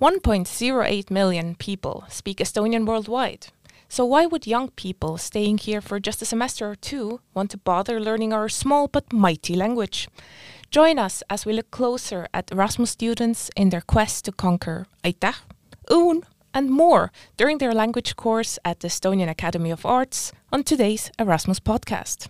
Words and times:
1.08 0.00 1.10
million 1.10 1.54
people 1.54 2.04
speak 2.08 2.38
Estonian 2.38 2.84
worldwide. 2.84 3.46
So, 3.88 4.04
why 4.04 4.26
would 4.26 4.46
young 4.46 4.68
people 4.70 5.16
staying 5.16 5.58
here 5.58 5.80
for 5.80 6.00
just 6.00 6.20
a 6.20 6.26
semester 6.26 6.68
or 6.70 6.74
two 6.74 7.20
want 7.34 7.50
to 7.52 7.58
bother 7.58 7.98
learning 7.98 8.32
our 8.32 8.48
small 8.48 8.88
but 8.88 9.12
mighty 9.12 9.54
language? 9.54 10.08
Join 10.70 10.98
us 10.98 11.22
as 11.30 11.46
we 11.46 11.52
look 11.52 11.70
closer 11.70 12.26
at 12.34 12.52
Erasmus 12.52 12.90
students 12.90 13.50
in 13.56 13.70
their 13.70 13.80
quest 13.80 14.24
to 14.24 14.32
conquer 14.32 14.86
Aitäh, 15.02 15.36
Un, 15.88 16.22
and 16.52 16.70
more 16.70 17.10
during 17.36 17.58
their 17.58 17.72
language 17.72 18.16
course 18.16 18.58
at 18.64 18.80
the 18.80 18.88
Estonian 18.88 19.30
Academy 19.30 19.70
of 19.70 19.86
Arts 19.86 20.32
on 20.52 20.64
today's 20.64 21.10
Erasmus 21.18 21.60
podcast. 21.60 22.28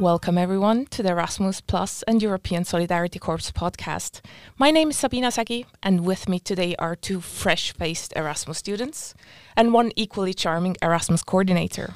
Welcome, 0.00 0.38
everyone, 0.38 0.86
to 0.86 1.02
the 1.02 1.10
Erasmus 1.10 1.60
Plus 1.60 2.02
and 2.04 2.22
European 2.22 2.64
Solidarity 2.64 3.18
Corps 3.18 3.52
podcast. 3.52 4.20
My 4.56 4.70
name 4.70 4.88
is 4.90 4.96
Sabina 4.96 5.30
Sagi, 5.30 5.66
and 5.82 6.06
with 6.06 6.26
me 6.26 6.38
today 6.40 6.74
are 6.78 6.96
two 6.96 7.20
fresh 7.20 7.72
faced 7.74 8.14
Erasmus 8.16 8.56
students 8.56 9.14
and 9.56 9.74
one 9.74 9.92
equally 9.96 10.32
charming 10.32 10.76
Erasmus 10.80 11.22
coordinator. 11.22 11.94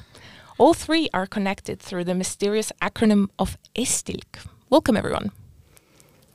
All 0.59 0.75
three 0.75 1.09
are 1.15 1.25
connected 1.25 1.79
through 1.79 2.03
the 2.03 2.13
mysterious 2.13 2.71
acronym 2.79 3.29
of 3.39 3.57
ESTILK. 3.75 4.37
Welcome, 4.69 4.95
everyone. 4.95 5.31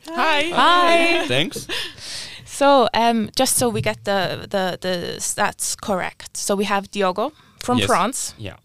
Hi. 0.09 0.51
Hi. 0.52 1.27
Thanks. 1.29 1.68
So, 2.45 2.88
um, 2.95 3.30
just 3.37 3.57
so 3.57 3.68
we 3.68 3.80
get 3.80 4.05
the, 4.05 4.41
the, 4.51 4.77
the 4.80 5.15
stats 5.18 5.80
correct. 5.80 6.37
So, 6.37 6.57
we 6.57 6.65
have 6.65 6.91
Diogo 6.91 7.32
from 7.60 7.79
Yes. 7.79 7.87
France, 7.87 8.34
Yeah. 8.38 8.57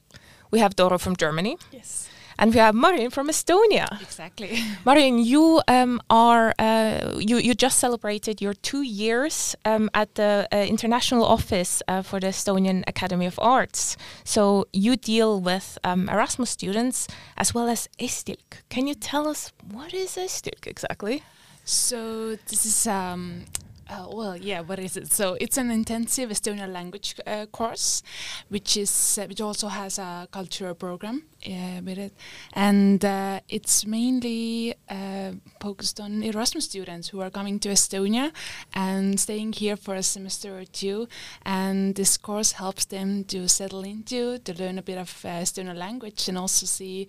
we 0.49 0.57
have 0.59 0.75
Doro 0.75 0.97
from 0.97 1.15
Germany, 1.15 1.57
Yes, 1.71 2.09
and 2.37 2.53
we 2.53 2.59
have 2.59 2.75
Marin 2.75 3.09
from 3.09 3.27
Estonia. 3.29 3.87
exactly. 4.01 4.59
Marin, 4.85 5.19
you 5.19 5.61
um, 5.67 6.01
are 6.09 6.53
uh, 6.59 7.17
you 7.19 7.37
you 7.37 7.53
just 7.53 7.79
celebrated 7.79 8.41
your 8.41 8.53
two 8.53 8.81
years 8.81 9.55
um, 9.65 9.89
at 9.93 10.15
the 10.15 10.47
uh, 10.51 10.57
international 10.57 11.25
office 11.25 11.81
uh, 11.87 12.01
for 12.01 12.19
the 12.19 12.27
Estonian 12.27 12.83
Academy 12.87 13.25
of 13.25 13.39
Arts. 13.39 13.97
So 14.23 14.65
you 14.73 14.95
deal 14.95 15.41
with 15.41 15.77
um, 15.83 16.09
Erasmus 16.09 16.49
students 16.49 17.07
as 17.37 17.53
well 17.53 17.67
as 17.67 17.87
ESTILK. 17.99 18.63
Can 18.69 18.87
you 18.87 18.95
tell 18.95 19.27
us 19.27 19.51
what 19.71 19.93
is 19.93 20.17
ESTILK 20.17 20.67
exactly? 20.67 21.23
So 21.63 22.35
this 22.47 22.65
is 22.65 22.85
um, 22.87 23.45
uh, 23.89 24.07
well, 24.11 24.35
yeah. 24.35 24.61
What 24.61 24.79
is 24.79 24.97
it? 24.97 25.11
So 25.11 25.37
it's 25.39 25.57
an 25.57 25.69
intensive 25.71 26.29
Estonian 26.29 26.73
language 26.73 27.15
uh, 27.25 27.45
course, 27.45 28.01
which 28.49 28.77
is 28.77 29.19
uh, 29.19 29.25
which 29.27 29.41
also 29.41 29.67
has 29.67 29.99
a 29.99 30.27
cultural 30.31 30.73
program 30.73 31.23
with 31.45 31.99
it, 31.99 32.13
and 32.53 33.05
uh, 33.05 33.39
it's 33.47 33.85
mainly 33.85 34.73
uh, 34.89 35.31
focused 35.59 35.99
on 35.99 36.23
Erasmus 36.23 36.65
students 36.65 37.09
who 37.09 37.21
are 37.21 37.29
coming 37.29 37.59
to 37.59 37.69
Estonia 37.69 38.31
and 38.73 39.19
staying 39.19 39.53
here 39.53 39.75
for 39.75 39.93
a 39.93 40.03
semester 40.03 40.57
or 40.57 40.65
two. 40.65 41.07
And 41.45 41.93
this 41.95 42.17
course 42.17 42.53
helps 42.53 42.85
them 42.85 43.23
to 43.25 43.47
settle 43.47 43.83
into, 43.83 44.39
to 44.39 44.53
learn 44.53 44.79
a 44.79 44.81
bit 44.83 44.97
of 44.97 45.23
uh, 45.23 45.41
Estonian 45.43 45.77
language, 45.77 46.27
and 46.27 46.37
also 46.37 46.65
see. 46.65 47.07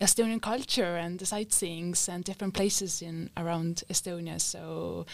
Estonian 0.00 0.42
culture 0.42 0.96
and 0.96 1.20
the 1.20 1.24
sightseeings 1.24 2.08
and 2.08 2.24
different 2.24 2.54
places 2.54 3.02
in 3.02 3.30
around 3.36 3.84
Estonia. 3.88 4.40
So 4.40 5.06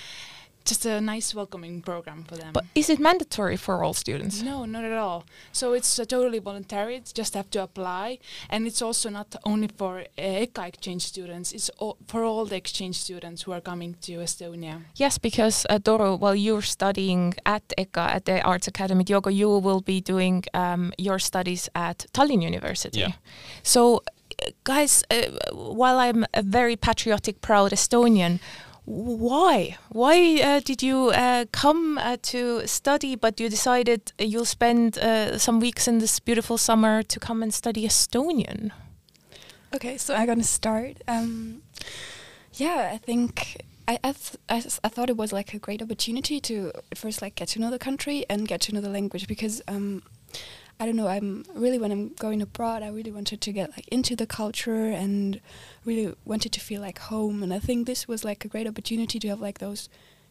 just 0.68 0.86
a 0.86 1.00
nice 1.00 1.34
welcoming 1.34 1.80
program 1.82 2.24
for 2.24 2.36
them. 2.36 2.52
But 2.52 2.64
is 2.74 2.90
it 2.90 2.98
mandatory 2.98 3.56
for 3.56 3.82
all 3.82 3.94
students? 3.94 4.42
no, 4.42 4.64
not 4.64 4.84
at 4.84 4.92
all. 4.92 5.24
So 5.52 5.72
it's 5.72 5.98
uh, 5.98 6.04
totally 6.04 6.38
voluntary. 6.38 6.96
It's 6.96 7.12
just 7.12 7.34
have 7.34 7.50
to 7.50 7.62
apply, 7.62 8.18
and 8.50 8.66
it's 8.66 8.82
also 8.82 9.10
not 9.10 9.34
only 9.44 9.68
for 9.68 10.00
uh, 10.00 10.44
EKA 10.44 10.68
exchange 10.68 11.02
students. 11.02 11.52
It's 11.52 11.70
all, 11.78 11.96
for 12.06 12.22
all 12.24 12.44
the 12.44 12.56
exchange 12.56 12.96
students 12.96 13.42
who 13.42 13.52
are 13.52 13.60
coming 13.60 13.96
to 14.02 14.12
Estonia. 14.18 14.82
Yes, 14.96 15.18
because 15.18 15.66
uh, 15.70 15.78
Doro, 15.78 16.16
while 16.16 16.34
you're 16.34 16.62
studying 16.62 17.34
at 17.46 17.62
EKA 17.78 18.00
at 18.16 18.24
the 18.24 18.42
Arts 18.42 18.68
Academy 18.68 19.04
Diogo, 19.04 19.30
you 19.30 19.48
will 19.58 19.80
be 19.80 20.00
doing 20.00 20.44
um, 20.54 20.92
your 20.98 21.18
studies 21.18 21.68
at 21.74 22.06
Tallinn 22.12 22.42
University. 22.42 23.00
Yeah. 23.00 23.12
So, 23.62 24.02
uh, 24.42 24.50
guys, 24.64 25.04
uh, 25.10 25.22
while 25.52 25.98
I'm 25.98 26.24
a 26.34 26.42
very 26.42 26.76
patriotic, 26.76 27.40
proud 27.40 27.72
Estonian, 27.72 28.40
why? 28.88 29.76
Why 29.90 30.40
uh, 30.42 30.60
did 30.64 30.82
you 30.82 31.10
uh, 31.10 31.44
come 31.52 31.98
uh, 31.98 32.16
to 32.22 32.66
study, 32.66 33.16
but 33.16 33.38
you 33.38 33.48
decided 33.50 34.12
you'll 34.18 34.46
spend 34.46 34.98
uh, 34.98 35.36
some 35.38 35.60
weeks 35.60 35.86
in 35.86 35.98
this 35.98 36.18
beautiful 36.20 36.56
summer 36.56 37.02
to 37.02 37.20
come 37.20 37.42
and 37.42 37.52
study 37.52 37.86
Estonian? 37.86 38.70
Okay, 39.74 39.98
so 39.98 40.14
I'm 40.14 40.26
gonna 40.26 40.42
start. 40.42 41.02
Um, 41.06 41.60
yeah, 42.54 42.90
I 42.94 42.96
think 42.96 43.58
I 43.86 43.98
I, 44.02 44.12
th- 44.12 44.36
I 44.48 44.56
s- 44.56 44.80
I 44.82 44.88
thought 44.88 45.10
it 45.10 45.16
was 45.18 45.32
like 45.32 45.52
a 45.52 45.58
great 45.58 45.82
opportunity 45.82 46.40
to 46.40 46.72
first 46.94 47.20
like 47.20 47.34
get 47.34 47.48
to 47.48 47.60
know 47.60 47.70
the 47.70 47.78
country 47.78 48.24
and 48.30 48.48
get 48.48 48.62
to 48.62 48.72
know 48.72 48.80
the 48.80 48.88
language 48.88 49.28
because 49.28 49.60
um, 49.68 50.02
I 50.80 50.86
don't 50.86 50.96
know. 50.96 51.08
I'm 51.08 51.44
really 51.54 51.78
when 51.78 51.90
I'm 51.90 52.10
going 52.10 52.40
abroad, 52.40 52.82
I 52.82 52.88
really 52.88 53.10
wanted 53.10 53.40
to 53.40 53.52
get 53.52 53.70
like 53.70 53.88
into 53.88 54.14
the 54.14 54.26
culture 54.26 54.86
and 54.90 55.40
really 55.84 56.14
wanted 56.24 56.52
to 56.52 56.60
feel 56.60 56.80
like 56.80 56.98
home. 57.00 57.42
And 57.42 57.52
I 57.52 57.58
think 57.58 57.86
this 57.86 58.06
was 58.06 58.24
like 58.24 58.44
a 58.44 58.48
great 58.48 58.66
opportunity 58.66 59.18
to 59.18 59.28
have 59.28 59.40
like 59.40 59.58
those 59.58 59.88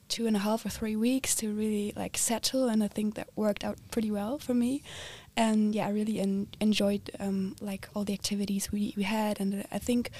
two 0.08 0.26
and 0.26 0.38
a 0.38 0.40
half 0.40 0.66
or 0.66 0.70
three 0.70 0.96
weeks 0.96 1.36
to 1.36 1.54
really 1.54 1.92
like 1.98 2.18
settle. 2.18 2.70
And 2.70 2.82
I 2.82 2.88
think 2.88 3.16
that 3.16 3.28
worked 3.36 3.66
out 3.66 3.78
pretty 3.92 4.10
well 4.10 4.38
for 4.40 4.54
me. 4.54 4.84
And 5.36 5.76
yeah, 5.76 5.88
I 5.88 5.90
really 5.90 6.20
en- 6.20 6.48
enjoyed 6.62 7.12
um, 7.20 7.56
like 7.60 7.90
all 7.94 8.06
the 8.06 8.14
activities 8.14 8.72
we, 8.72 8.94
we 8.96 9.04
had. 9.04 9.42
And 9.42 9.66
I 9.70 9.80
think 9.80 10.12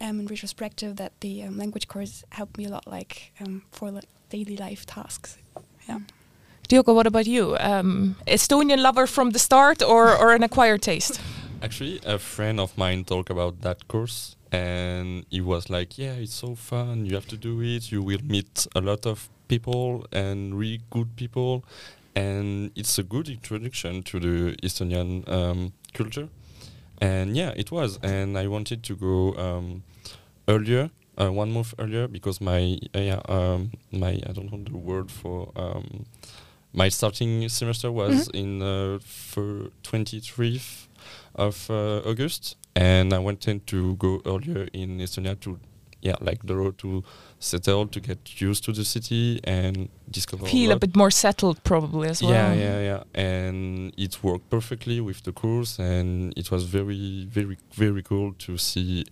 um, 0.00 0.20
in 0.20 0.26
retrospective 0.26 0.96
that 0.96 1.12
the 1.20 1.42
um, 1.42 1.58
language 1.58 1.88
course 1.88 2.24
helped 2.30 2.56
me 2.56 2.64
a 2.64 2.70
lot, 2.70 2.86
like 2.86 3.32
um, 3.40 3.62
for 3.70 3.90
like 3.90 4.08
daily 4.30 4.56
life 4.56 4.86
tasks. 4.86 5.36
Yeah. 5.88 6.00
Diogo, 6.74 6.92
what 6.92 7.06
about 7.06 7.28
you? 7.28 7.56
Um, 7.60 8.16
Estonian 8.26 8.82
lover 8.82 9.06
from 9.06 9.30
the 9.30 9.38
start 9.38 9.80
or, 9.80 10.12
or 10.12 10.34
an 10.34 10.42
acquired 10.42 10.82
taste? 10.82 11.20
Actually, 11.62 12.00
a 12.04 12.18
friend 12.18 12.58
of 12.58 12.76
mine 12.76 13.04
talked 13.04 13.30
about 13.30 13.60
that 13.60 13.86
course, 13.86 14.34
and 14.50 15.24
he 15.30 15.40
was 15.40 15.70
like, 15.70 15.96
"Yeah, 15.96 16.14
it's 16.14 16.34
so 16.34 16.56
fun. 16.56 17.06
You 17.06 17.14
have 17.14 17.28
to 17.28 17.36
do 17.36 17.62
it. 17.62 17.92
You 17.92 18.02
will 18.02 18.24
meet 18.24 18.66
a 18.74 18.80
lot 18.80 19.06
of 19.06 19.28
people 19.46 20.04
and 20.10 20.58
really 20.58 20.80
good 20.90 21.14
people, 21.14 21.64
and 22.16 22.72
it's 22.74 22.98
a 22.98 23.04
good 23.04 23.28
introduction 23.28 24.02
to 24.02 24.18
the 24.18 24.56
Estonian 24.60 25.22
um, 25.28 25.72
culture." 25.92 26.28
And 27.00 27.36
yeah, 27.36 27.52
it 27.54 27.70
was. 27.70 28.00
And 28.02 28.36
I 28.36 28.48
wanted 28.48 28.82
to 28.82 28.96
go 28.96 29.34
um, 29.36 29.84
earlier, 30.48 30.90
uh, 31.20 31.30
one 31.30 31.52
month 31.52 31.72
earlier, 31.78 32.08
because 32.08 32.40
my 32.40 32.78
uh, 32.96 32.98
yeah, 32.98 33.20
um, 33.28 33.70
my 33.92 34.18
I 34.28 34.32
don't 34.32 34.50
know 34.50 34.58
the 34.64 34.76
word 34.76 35.12
for. 35.12 35.52
Um, 35.54 36.06
my 36.74 36.88
starting 36.88 37.48
semester 37.48 37.90
was 37.90 38.28
in 38.34 38.60
uh, 38.60 38.98
for 39.00 39.70
23rd 39.84 40.88
of 41.36 41.70
uh, 41.70 41.98
August, 42.10 42.56
and 42.74 43.12
I 43.12 43.18
wanted 43.18 43.66
to 43.68 43.94
go 43.96 44.20
earlier 44.26 44.68
in 44.72 44.98
Estonia 44.98 45.38
to, 45.40 45.58
yeah, 46.02 46.16
like 46.20 46.44
the 46.44 46.56
road 46.56 46.76
to 46.78 47.04
settle, 47.38 47.86
to 47.86 48.00
get 48.00 48.40
used 48.40 48.64
to 48.64 48.72
the 48.72 48.84
city 48.84 49.40
and 49.44 49.88
discover. 50.10 50.46
Feel 50.46 50.70
a 50.70 50.72
lot. 50.72 50.80
bit 50.80 50.96
more 50.96 51.12
settled, 51.12 51.62
probably 51.62 52.08
as 52.08 52.22
well. 52.22 52.32
Yeah, 52.32 52.52
yeah, 52.52 52.80
yeah, 52.80 53.02
and 53.14 53.94
it 53.96 54.22
worked 54.22 54.50
perfectly 54.50 55.00
with 55.00 55.22
the 55.22 55.32
course, 55.32 55.78
and 55.78 56.34
it 56.36 56.50
was 56.50 56.64
very, 56.64 57.26
very, 57.30 57.56
very 57.72 58.02
cool 58.02 58.32
to 58.40 58.58
see 58.58 59.04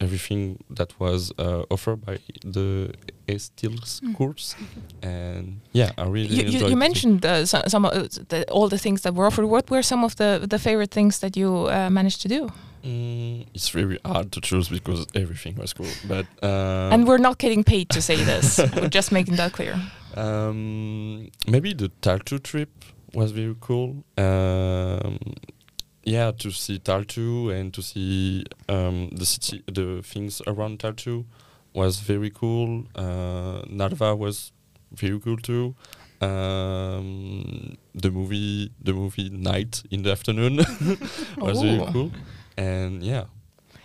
everything 0.00 0.58
that 0.70 0.98
was 0.98 1.32
uh, 1.38 1.64
offered 1.70 2.04
by 2.06 2.18
the 2.44 2.92
Estils 3.28 4.00
Mm. 4.02 4.14
course, 4.16 4.56
and 5.02 5.60
yeah, 5.72 5.90
I 5.98 6.04
really 6.08 6.28
You, 6.28 6.42
you, 6.50 6.68
you 6.68 6.76
mentioned 6.76 7.24
uh, 7.24 7.44
some, 7.46 7.62
some 7.68 7.84
uh, 7.84 7.90
the, 8.28 8.44
all 8.50 8.68
the 8.68 8.78
things 8.78 9.00
that 9.02 9.14
were 9.14 9.26
offered. 9.26 9.46
What 9.46 9.70
were 9.70 9.82
some 9.82 10.04
of 10.04 10.14
the, 10.16 10.46
the 10.48 10.58
favorite 10.58 10.90
things 10.90 11.18
that 11.20 11.36
you 11.36 11.68
uh, 11.68 11.90
managed 11.90 12.22
to 12.22 12.28
do? 12.28 12.48
Mm, 12.84 13.46
it's 13.54 13.68
very 13.68 13.98
hard 14.04 14.32
to 14.32 14.40
choose 14.40 14.68
because 14.70 15.06
everything 15.14 15.54
was 15.56 15.72
cool, 15.74 15.92
but 16.08 16.26
um, 16.42 16.92
and 16.92 17.06
we're 17.06 17.18
not 17.18 17.36
getting 17.38 17.62
paid 17.62 17.88
to 17.90 18.00
say 18.00 18.16
this. 18.16 18.58
we're 18.76 18.88
just 18.88 19.12
making 19.12 19.36
that 19.36 19.52
clear. 19.52 19.74
Um, 20.16 21.30
maybe 21.46 21.74
the 21.74 21.90
Tartu 22.00 22.42
trip 22.42 22.70
was 23.14 23.32
very 23.32 23.54
cool. 23.60 24.02
Um, 24.16 25.18
yeah, 26.04 26.30
to 26.38 26.50
see 26.50 26.78
Tartu 26.78 27.50
and 27.54 27.72
to 27.74 27.82
see 27.82 28.44
um, 28.68 29.10
the 29.10 29.26
city, 29.26 29.62
the 29.66 30.02
things 30.02 30.40
around 30.46 30.78
Tartu 30.78 31.24
was 31.74 32.00
very 32.00 32.30
cool. 32.30 32.84
Uh, 32.94 33.62
Narva 33.68 34.16
was 34.16 34.52
very 34.92 35.18
cool 35.20 35.36
too. 35.36 35.74
Um, 36.20 37.76
the 37.94 38.10
movie, 38.10 38.70
the 38.82 38.92
movie 38.92 39.30
Night 39.30 39.82
in 39.90 40.02
the 40.02 40.10
Afternoon 40.12 40.56
was 41.38 41.60
very 41.62 41.80
Oh. 41.80 41.90
cool. 41.92 42.10
And 42.56 43.02
yeah, 43.02 43.24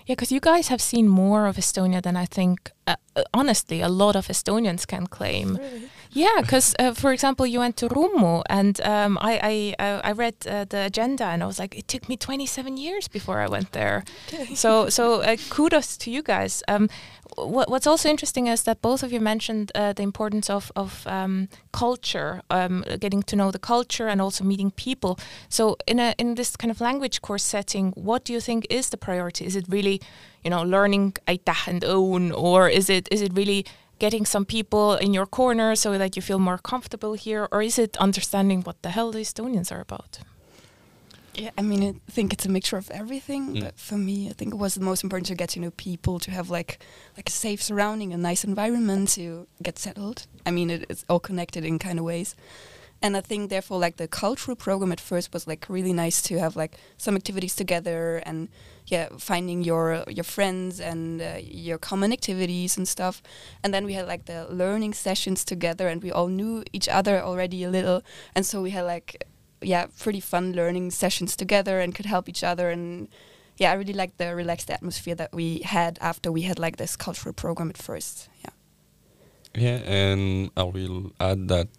Yeah, 0.08 0.16
because 0.16 0.32
you 0.32 0.40
guys 0.40 0.68
have 0.70 0.82
seen 0.82 1.08
more 1.08 1.48
of 1.48 1.58
Estonia 1.58 2.02
than 2.02 2.16
I 2.16 2.26
think, 2.26 2.72
uh, 2.88 2.96
uh, 3.16 3.24
honestly, 3.34 3.82
a 3.82 3.90
lot 3.90 4.16
of 4.16 4.28
Estonians 4.28 4.86
can 4.86 5.08
claim. 5.08 5.56
Really? 5.56 5.90
Yeah, 6.16 6.40
because 6.40 6.74
uh, 6.80 6.94
for 6.94 7.12
example, 7.12 7.46
you 7.46 7.60
went 7.60 7.76
to 7.78 7.90
Rummu, 7.90 8.44
and 8.50 8.80
um, 8.82 9.18
I 9.20 9.76
I, 9.80 9.84
uh, 9.84 10.02
I 10.02 10.12
read 10.14 10.36
uh, 10.48 10.64
the 10.64 10.86
agenda, 10.86 11.26
and 11.26 11.44
I 11.44 11.46
was 11.46 11.60
like, 11.60 11.78
it 11.78 11.90
took 11.90 12.08
me 12.08 12.16
27 12.16 12.78
years 12.78 13.10
before 13.10 13.42
I 13.42 13.48
went 13.48 13.74
there. 13.74 14.06
so 14.56 14.90
so 14.90 15.22
uh, 15.22 15.36
kudos 15.50 15.98
to 15.98 16.10
you 16.10 16.24
guys. 16.24 16.64
Um, 16.70 16.88
what, 17.36 17.70
what's 17.70 17.86
also 17.86 18.08
interesting 18.08 18.48
is 18.48 18.64
that 18.64 18.82
both 18.82 19.04
of 19.04 19.12
you 19.12 19.20
mentioned 19.20 19.74
uh, 19.76 19.92
the 19.92 20.04
importance 20.04 20.50
of 20.50 20.72
of 20.76 21.06
um, 21.06 21.50
culture, 21.74 22.42
um, 22.50 22.86
getting 23.00 23.22
to 23.24 23.36
know 23.36 23.52
the 23.52 23.60
culture, 23.60 24.08
and 24.08 24.22
also 24.22 24.46
meeting 24.46 24.72
people. 24.72 25.20
So 25.50 25.76
in 25.86 26.00
a 26.00 26.14
in 26.18 26.36
this 26.36 26.56
kind 26.56 26.72
of 26.72 26.80
language 26.80 27.22
course 27.22 27.44
setting, 27.44 27.92
what 27.92 28.24
do 28.24 28.32
you 28.32 28.40
think 28.40 28.66
is 28.70 28.90
the 28.90 28.98
priority? 28.98 29.46
Is 29.46 29.56
it 29.58 29.66
really, 29.68 30.00
you 30.46 30.50
know, 30.50 30.64
learning 30.64 31.18
aitäh 31.28 31.68
and 31.68 31.84
own, 31.84 32.32
or 32.32 32.70
is 32.70 32.90
it 32.90 33.10
is 33.12 33.22
it 33.22 33.34
really 33.36 33.66
getting 34.00 34.26
some 34.26 34.46
people 34.46 34.96
in 34.96 35.14
your 35.14 35.26
corner 35.26 35.76
so 35.76 35.98
that 35.98 36.16
you 36.16 36.22
feel 36.22 36.40
more 36.40 36.58
comfortable 36.58 37.14
here, 37.14 37.48
or 37.52 37.62
is 37.62 37.80
it 37.80 37.98
understanding 37.98 38.62
what 38.62 38.82
the 38.82 38.90
hell 38.90 39.12
the 39.12 39.20
Estonians 39.20 39.72
are 39.72 39.82
about? 39.82 40.20
Yeah, 41.34 41.50
I 41.58 41.62
mean, 41.64 41.84
I 42.08 42.12
think 42.12 42.32
it's 42.32 42.46
a 42.46 42.50
mixture 42.50 42.78
of 42.78 42.90
everything. 42.92 43.56
Mm. 43.56 43.62
But 43.62 43.78
for 43.78 43.98
me, 43.98 44.30
I 44.30 44.34
think 44.34 44.54
it 44.54 44.58
was 44.58 44.76
the 44.76 44.84
most 44.84 45.04
important 45.04 45.28
to 45.28 45.36
get 45.36 45.50
to 45.50 45.60
know 45.60 45.72
people, 45.72 46.20
to 46.20 46.32
have 46.32 46.50
like 46.50 46.80
like 47.18 47.28
a 47.28 47.32
safe 47.32 47.62
surrounding, 47.62 48.14
a 48.14 48.18
nice 48.18 48.44
environment 48.44 49.10
to 49.10 49.48
get 49.62 49.78
settled. 49.78 50.28
I 50.46 50.52
mean, 50.52 50.70
it, 50.70 50.86
it's 50.90 51.06
all 51.10 51.20
connected 51.20 51.66
in 51.66 51.78
kind 51.80 52.00
of 52.00 52.06
ways. 52.06 52.36
And 53.02 53.18
I 53.18 53.22
think 53.22 53.50
therefore, 53.50 53.80
like 53.80 53.98
the 53.98 54.08
cultural 54.08 54.56
program 54.56 54.92
at 54.92 55.02
first 55.02 55.34
was 55.34 55.46
like 55.46 55.66
really 55.68 55.94
nice 55.94 56.22
to 56.24 56.40
have 56.40 56.56
like 56.56 56.78
some 56.98 57.16
activities 57.16 57.56
together 57.56 58.24
and 58.26 58.48
yeah, 58.88 59.10
finding 59.18 59.64
your 59.64 60.04
your 60.08 60.24
friends 60.24 60.80
and 60.80 61.22
uh, 61.22 61.38
your 61.42 61.78
common 61.78 62.12
activities 62.12 62.78
and 62.78 62.88
stuff. 62.88 63.22
And 63.64 63.74
then 63.74 63.86
we 63.86 63.94
had 63.94 64.08
like 64.08 64.26
the 64.26 64.48
learning 64.50 64.94
sessions 64.94 65.44
together, 65.46 65.88
and 65.88 66.04
we 66.04 66.12
all 66.12 66.28
knew 66.28 66.64
each 66.74 66.90
other 66.90 67.22
already 67.22 67.64
a 67.64 67.70
little, 67.70 68.02
and 68.36 68.46
so 68.46 68.62
we 68.62 68.72
had 68.72 68.84
like 68.84 69.26
yeah, 69.62 69.88
pretty 70.00 70.20
fun 70.20 70.54
learning 70.54 70.92
sessions 70.92 71.36
together 71.36 71.80
and 71.80 71.96
could 71.96 72.06
help 72.06 72.30
each 72.30 72.44
other. 72.44 72.70
And 72.70 73.08
yeah, 73.58 73.72
I 73.72 73.76
really 73.76 73.94
liked 73.94 74.18
the 74.18 74.36
relaxed 74.36 74.70
atmosphere 74.70 75.16
that 75.16 75.34
we 75.34 75.60
had 75.60 75.98
after 76.02 76.32
we 76.32 76.44
had 76.44 76.60
like 76.60 76.78
this 76.78 76.96
cultural 76.96 77.34
program 77.34 77.70
at 77.70 77.78
first. 77.78 78.30
Yeah. 78.44 78.52
Yeah, 79.56 79.80
and 79.86 80.52
I 80.58 80.64
will 80.64 81.12
add 81.20 81.48
that 81.48 81.70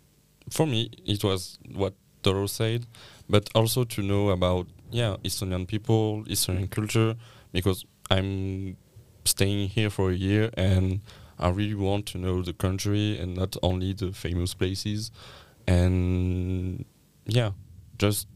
for 0.48 0.66
me 0.66 0.90
it 1.04 1.22
was 1.22 1.58
what 1.74 1.94
Doro 2.22 2.46
said, 2.46 2.86
but 3.28 3.48
also 3.54 3.84
to 3.84 4.02
know 4.02 4.30
about 4.30 4.66
yeah 4.90 5.16
Estonian 5.24 5.66
people, 5.66 6.24
Estonian 6.24 6.70
culture, 6.70 7.14
because 7.52 7.84
I'm 8.10 8.76
staying 9.24 9.68
here 9.68 9.90
for 9.90 10.10
a 10.10 10.14
year 10.14 10.50
and 10.56 11.00
I 11.38 11.48
really 11.50 11.74
want 11.74 12.06
to 12.06 12.18
know 12.18 12.42
the 12.42 12.52
country 12.52 13.18
and 13.18 13.36
not 13.36 13.56
only 13.62 13.92
the 13.92 14.12
famous 14.12 14.54
places, 14.54 15.10
and 15.66 16.84
yeah, 17.26 17.50
just 17.98 18.26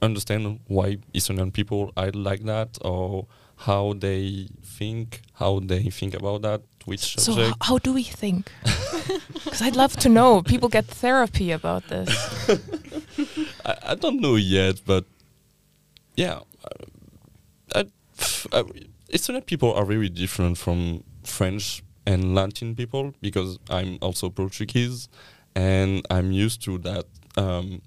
understand 0.00 0.60
why 0.66 0.98
Estonian 1.14 1.52
people 1.52 1.92
are 1.96 2.10
like 2.12 2.44
that 2.44 2.78
or 2.82 3.26
how 3.56 3.92
they 3.98 4.48
think, 4.62 5.20
how 5.34 5.58
they 5.60 5.90
think 5.90 6.14
about 6.14 6.42
that, 6.42 6.62
which 6.84 7.18
So, 7.18 7.32
subject. 7.32 7.48
h- 7.50 7.54
how 7.68 7.78
do 7.78 7.92
we 7.92 8.02
think? 8.04 8.50
Because 9.44 9.62
I'd 9.62 9.76
love 9.76 9.96
to 9.96 10.08
know. 10.08 10.42
People 10.42 10.68
get 10.68 10.84
therapy 10.86 11.52
about 11.52 11.88
this. 11.88 12.08
I, 13.64 13.74
I 13.92 13.94
don't 13.94 14.20
know 14.20 14.36
yet, 14.36 14.82
but 14.86 15.04
yeah, 16.18 16.40
I, 17.76 17.84
I, 18.52 18.64
Estonian 19.12 19.46
people 19.46 19.72
are 19.72 19.84
very 19.84 20.08
different 20.08 20.58
from 20.58 21.04
French 21.22 21.84
and 22.06 22.34
Latin 22.34 22.74
people 22.74 23.14
because 23.20 23.60
I'm 23.70 23.98
also 24.02 24.28
Portuguese, 24.28 25.08
and 25.54 26.04
I'm 26.10 26.32
used 26.32 26.60
to 26.64 26.78
that 26.78 27.04
um, 27.36 27.82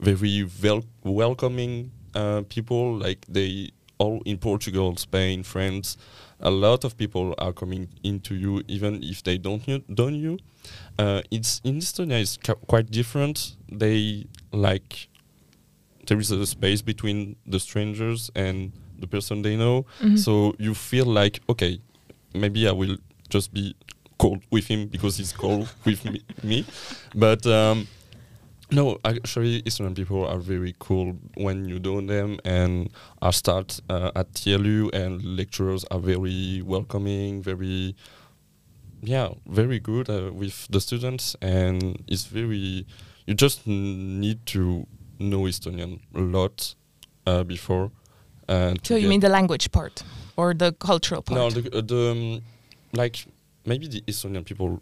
very 0.00 0.48
wel- 0.60 0.84
welcoming 1.04 1.92
uh, 2.16 2.42
people. 2.48 2.96
Like 2.96 3.24
they 3.28 3.70
all 3.98 4.20
in 4.24 4.38
Portugal, 4.38 4.96
Spain, 4.96 5.44
France, 5.44 5.96
a 6.40 6.50
lot 6.50 6.82
of 6.82 6.96
people 6.98 7.36
are 7.38 7.52
coming 7.52 7.88
into 8.02 8.34
you 8.34 8.62
even 8.66 9.00
if 9.04 9.22
they 9.22 9.38
don't 9.38 9.64
knew, 9.68 9.78
don't 9.94 10.16
you. 10.16 10.38
Uh, 10.98 11.22
it's 11.30 11.60
in 11.62 11.78
Estonia 11.78 12.20
it's 12.20 12.36
quite 12.66 12.90
different. 12.90 13.54
They 13.70 14.26
like 14.50 15.08
there 16.06 16.18
is 16.20 16.30
a 16.30 16.46
space 16.46 16.82
between 16.82 17.36
the 17.46 17.58
strangers 17.60 18.30
and 18.34 18.72
the 18.98 19.06
person 19.06 19.42
they 19.42 19.56
know. 19.56 19.84
Mhm. 20.00 20.18
So 20.18 20.54
you 20.58 20.74
feel 20.74 21.06
like 21.06 21.40
okay, 21.48 21.80
maybe 22.34 22.66
I 22.68 22.72
will 22.72 22.96
just 23.28 23.52
be 23.52 23.74
cold 24.18 24.42
with 24.50 24.66
him 24.66 24.86
because 24.88 25.16
he's 25.18 25.32
cold 25.32 25.68
with 25.84 26.04
me, 26.04 26.20
me. 26.42 26.64
But 27.14 27.46
um, 27.46 27.86
no, 28.70 28.98
actually, 29.04 29.62
Eastern 29.66 29.94
people 29.94 30.26
are 30.26 30.38
very 30.38 30.74
cool 30.78 31.16
when 31.36 31.68
you 31.68 31.78
know 31.78 32.00
them, 32.00 32.38
and 32.44 32.90
I 33.22 33.30
start 33.32 33.80
uh, 33.88 34.10
at 34.16 34.32
TLU, 34.34 34.90
and 34.92 35.22
lecturers 35.36 35.84
are 35.90 36.00
very 36.00 36.62
welcoming, 36.64 37.42
very, 37.42 37.94
yeah, 39.02 39.28
very 39.46 39.78
good 39.78 40.08
uh, 40.10 40.30
with 40.32 40.66
the 40.68 40.80
students, 40.80 41.36
and 41.40 42.02
it's 42.08 42.24
very. 42.24 42.86
You 43.26 43.34
just 43.34 43.66
n- 43.66 44.20
need 44.20 44.46
to 44.46 44.86
know 45.18 45.42
Estonian 45.46 46.00
a 46.14 46.20
lot 46.20 46.74
uh, 47.26 47.42
before. 47.44 47.90
Uh, 48.48 48.74
to 48.74 48.94
So 48.94 48.96
you 48.96 49.08
mean 49.08 49.20
the 49.20 49.28
language 49.28 49.70
part 49.72 50.02
or 50.36 50.54
the 50.54 50.72
cultural 50.72 51.22
part? 51.22 51.38
no, 51.38 51.50
the, 51.50 51.76
uh, 51.76 51.80
the 51.80 52.10
um, 52.10 52.42
like 52.92 53.26
maybe 53.64 53.88
the 53.88 54.00
Estonian 54.02 54.44
people, 54.44 54.80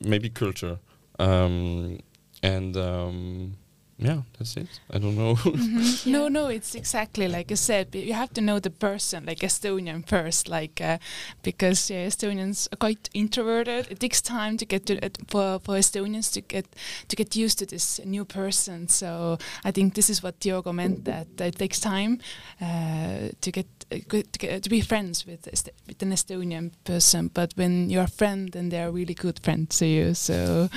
maybe 0.00 0.28
culture, 0.28 0.78
um, 1.18 1.98
and 2.42 2.76
um, 2.76 3.56
yeah, 3.98 4.22
that's 4.38 4.56
it. 4.56 4.68
I 4.92 4.98
don't 4.98 5.16
know. 5.16 5.34
Mhm. 5.44 6.06
No, 6.12 6.28
no, 6.28 6.48
it's 6.48 6.74
exactly 6.74 7.28
like 7.28 7.50
I 7.52 7.56
said. 7.56 7.94
You 7.94 8.12
have 8.14 8.32
to 8.34 8.40
know 8.40 8.58
the 8.60 8.70
person, 8.70 9.24
like 9.26 9.40
Estonian 9.46 10.02
first, 10.06 10.48
like 10.48 10.80
uh, 10.80 10.98
because 11.42 11.90
yeah, 11.90 12.06
Estonians 12.06 12.68
are 12.72 12.76
quite 12.76 13.08
introverted. 13.14 13.86
It 13.90 13.98
takes 14.00 14.20
time 14.22 14.56
to 14.58 14.66
get 14.66 14.84
to 14.86 14.94
it 15.04 15.18
for 15.28 15.58
for 15.60 15.78
Estonians 15.78 16.32
to 16.32 16.40
get 16.40 16.66
to 17.08 17.16
get 17.16 17.34
used 17.36 17.58
to 17.58 17.66
this 17.66 18.00
new 18.04 18.24
person. 18.24 18.88
So 18.88 19.38
I 19.64 19.72
think 19.72 19.94
this 19.94 20.10
is 20.10 20.22
what 20.22 20.40
Diogo 20.40 20.72
meant 20.72 21.04
that 21.04 21.26
it 21.40 21.56
takes 21.58 21.80
time 21.80 22.18
uh, 22.60 23.28
to 23.40 23.50
get. 23.50 23.66
uh, 23.92 23.98
To, 24.32 24.38
get, 24.38 24.62
to 24.62 24.70
be 24.70 24.80
friends 24.82 25.26
with 25.26 25.46
Est- 25.52 25.72
with 25.86 26.02
an 26.02 26.12
Estonian 26.12 26.70
person, 26.84 27.30
but 27.34 27.52
when 27.56 27.90
you're 27.90 28.04
a 28.04 28.16
friend, 28.18 28.50
then 28.52 28.68
they're 28.70 28.90
really 28.92 29.14
good 29.14 29.38
friends 29.44 29.78
to 29.78 29.86
you. 29.86 30.14
So, 30.14 30.68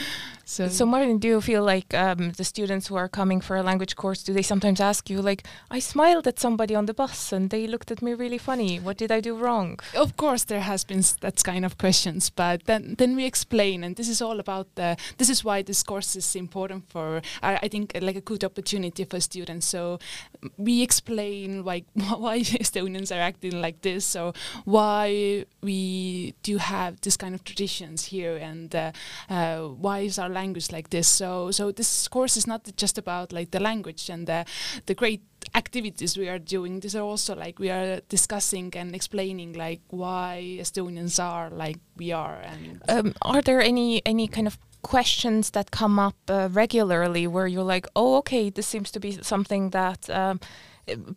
so, 0.50 0.68
So 0.68 0.86
Martin, 0.86 1.20
do 1.20 1.28
you 1.28 1.42
feel 1.42 1.64
like 1.64 1.94
um, 1.94 2.32
the 2.32 2.44
students 2.44 2.88
who 2.88 2.96
are 2.96 3.08
coming 3.08 3.40
for 3.40 3.56
a 3.56 3.62
language 3.62 3.96
course, 3.96 4.24
do 4.24 4.34
they 4.34 4.42
sometimes 4.42 4.82
ask 4.82 5.08
you 5.08 5.22
like, 5.22 5.46
I 5.70 5.78
smiled 5.78 6.26
at 6.26 6.40
somebody 6.40 6.74
on 6.74 6.88
the 6.88 6.94
bus 6.94 7.32
and 7.32 7.52
they 7.52 7.68
looked 7.68 7.92
at 7.92 8.02
me 8.02 8.16
really 8.16 8.40
funny. 8.40 8.80
What 8.80 8.98
did 8.98 9.12
I 9.12 9.22
do 9.22 9.36
wrong? 9.36 9.80
Of 9.96 10.18
course, 10.18 10.46
there 10.46 10.62
has 10.62 10.84
been 10.84 11.04
that 11.22 11.44
kind 11.44 11.66
of 11.66 11.78
questions, 11.78 12.32
but 12.32 12.66
then 12.66 12.96
then 12.98 13.16
we 13.16 13.26
explain, 13.26 13.84
and 13.84 13.96
this 13.96 14.10
is 14.10 14.22
all 14.24 14.40
about 14.40 14.68
the. 14.74 14.98
This 15.18 15.30
is 15.30 15.44
why 15.44 15.62
this 15.62 15.84
course 15.84 16.16
is 16.16 16.36
important 16.36 16.90
for. 16.90 17.22
I, 17.44 17.60
I 17.64 17.68
think 17.68 17.98
like 18.02 18.16
a 18.16 18.22
good 18.22 18.44
opportunity 18.44 19.04
for 19.06 19.20
students. 19.20 19.68
So 19.68 20.00
mm, 20.42 20.50
we 20.58 20.82
explain 20.82 21.64
like 21.64 21.86
why 21.94 22.40
Estonians 22.40 23.16
are 23.16 23.22
acting 23.22 23.62
like 23.62 23.82
this, 23.82 24.04
so 24.04 24.34
why 24.66 25.46
we 25.62 26.34
do 26.42 26.58
have 26.58 27.02
this 27.02 27.18
kind 27.18 27.36
of 27.36 27.44
traditions 27.44 28.06
here, 28.06 28.36
and 28.38 28.76
uh, 28.76 28.92
uh, 29.30 29.60
why 29.86 30.00
is 30.00 30.18
our 30.18 30.30
language 30.42 30.72
like 30.72 30.90
this. 30.90 31.08
So 31.08 31.52
so 31.52 31.72
this 31.72 32.08
course 32.08 32.38
is 32.40 32.48
not 32.48 32.62
just 32.84 32.98
about 32.98 33.34
like 33.34 33.50
the 33.52 33.60
language 33.60 34.04
and 34.14 34.28
the 34.28 34.46
the 34.86 34.96
great 34.96 35.22
activities 35.56 36.18
we 36.18 36.30
are 36.30 36.40
doing 36.40 36.82
these 36.82 36.96
are 37.00 37.08
also 37.12 37.36
like 37.36 37.60
we 37.60 37.70
are 37.72 38.02
discussing 38.10 38.68
and 38.76 38.96
explaining 38.96 39.54
like 39.54 39.82
why 39.90 40.58
estonians 40.60 41.20
are 41.20 41.50
like 41.50 41.80
we 41.98 42.12
are 42.12 42.40
and 42.52 42.82
Um, 42.90 43.14
are 43.22 43.42
there 43.42 43.62
any 43.62 44.02
any 44.06 44.28
kind 44.28 44.48
of 44.48 44.58
questions 44.82 45.52
that 45.52 45.72
come 45.72 46.00
up 46.00 46.16
uh, 46.30 46.48
regularly 46.52 47.28
where 47.28 47.48
you're 47.48 47.64
like, 47.76 47.88
oh, 47.96 48.18
okay, 48.18 48.50
this 48.50 48.68
seems 48.68 48.92
to 48.92 49.00
be 49.00 49.12
something 49.22 49.72
that 49.72 50.10
um, 50.10 50.40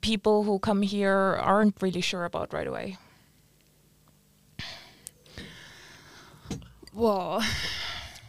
people 0.01 0.43
who 0.45 0.59
come 0.59 0.83
here 0.83 1.39
aren't 1.41 1.81
really 1.83 2.01
sure 2.01 2.25
about 2.25 2.53
right 2.53 2.67
away? 2.67 2.97
well 6.95 7.43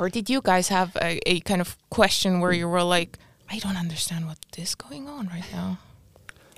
Or 0.03 0.09
did 0.09 0.29
you 0.29 0.41
guys 0.41 0.67
have 0.67 0.97
a, 0.97 1.17
a 1.25 1.39
kind 1.39 1.61
of 1.61 1.77
question 1.89 2.41
where 2.41 2.51
you 2.51 2.67
were 2.67 2.83
like, 2.83 3.17
I 3.49 3.59
don't 3.59 3.77
understand 3.77 4.25
what 4.25 4.37
is 4.57 4.75
going 4.75 5.07
on 5.07 5.27
right 5.27 5.49
now? 5.53 5.77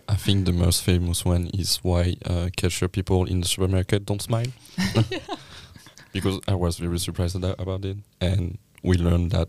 I 0.09 0.15
think 0.15 0.45
the 0.45 0.51
most 0.51 0.81
famous 0.81 1.23
one 1.23 1.51
is 1.53 1.77
why 1.83 2.15
uh, 2.25 2.49
cashier 2.57 2.87
people 2.87 3.25
in 3.25 3.41
the 3.41 3.47
supermarket 3.47 4.03
don't 4.03 4.19
smile. 4.19 4.47
because 6.11 6.39
I 6.47 6.55
was 6.55 6.79
very 6.79 6.97
surprised 6.97 7.35
ada- 7.35 7.61
about 7.61 7.85
it, 7.85 7.97
and 8.19 8.57
we 8.81 8.97
learned 8.97 9.29
that 9.33 9.47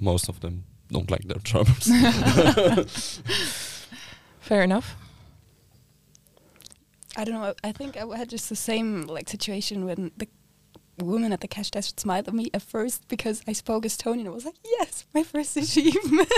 most 0.00 0.28
of 0.28 0.38
them 0.38 0.62
don't 0.88 1.10
like 1.10 1.24
their 1.24 1.40
jobs. 1.42 1.90
Fair 4.38 4.62
enough. 4.62 4.94
I 7.16 7.24
don't 7.24 7.34
know. 7.34 7.52
I 7.64 7.72
think 7.72 7.96
I 7.96 8.06
had 8.16 8.28
just 8.28 8.48
the 8.48 8.54
same 8.54 9.08
like 9.08 9.28
situation 9.28 9.86
when 9.86 10.12
the 10.16 10.28
woman 10.98 11.32
at 11.32 11.40
the 11.40 11.48
cash 11.48 11.70
desk 11.70 12.00
smiled 12.00 12.26
at 12.28 12.34
me 12.34 12.50
at 12.54 12.62
first 12.62 13.06
because 13.08 13.42
I 13.46 13.52
spoke 13.52 13.84
Estonian. 13.84 14.26
I 14.26 14.30
was 14.30 14.44
like, 14.46 14.54
yes, 14.64 15.04
my 15.14 15.22
first 15.22 15.56
achievement. 15.62 16.30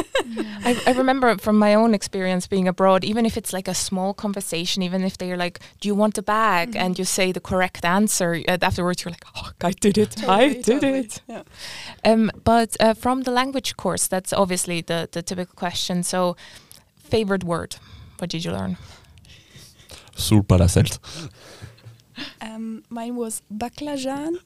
I, 0.65 0.81
I 0.87 0.93
remember 0.93 1.37
from 1.38 1.59
my 1.59 1.75
own 1.75 1.95
experience 1.95 2.47
being 2.49 2.67
abroad, 2.69 3.05
even 3.05 3.25
if 3.25 3.37
it's 3.37 3.53
like 3.53 3.69
a 3.69 3.75
small 3.75 4.15
conversation, 4.15 4.83
even 4.83 5.03
if 5.05 5.17
they're 5.19 5.37
like, 5.37 5.61
"Do 5.81 5.88
you 5.88 5.95
want 5.95 6.19
a 6.19 6.23
bag?" 6.23 6.73
Mhm. 6.73 6.81
and 6.81 6.99
you 6.99 7.05
say 7.05 7.33
the 7.33 7.41
correct 7.41 7.85
answer, 7.85 8.43
uh, 8.49 8.59
afterwards 8.61 9.05
you're 9.05 9.12
like, 9.12 9.25
"Oh, 9.37 9.50
I 9.61 9.71
did 9.73 9.97
it! 9.99 10.29
I 10.29 10.49
did 10.49 10.65
totally. 10.65 10.99
it!" 11.00 11.23
Yeah. 11.29 11.43
Um, 12.05 12.31
but 12.45 12.77
uh, 12.81 12.95
from 12.95 13.23
the 13.23 13.31
language 13.31 13.77
course, 13.77 14.09
that's 14.09 14.33
obviously 14.33 14.81
the 14.83 15.09
the 15.12 15.23
typical 15.23 15.55
question. 15.55 16.03
So, 16.03 16.37
favorite 17.11 17.45
word? 17.45 17.77
What 18.19 18.31
did 18.31 18.45
you 18.45 18.53
learn? 18.53 18.77
Sul 20.17 20.43
Paraselt. 20.43 20.99
Um, 22.41 22.83
mine 22.89 23.17
was 23.17 23.43
baklajan. 23.53 24.39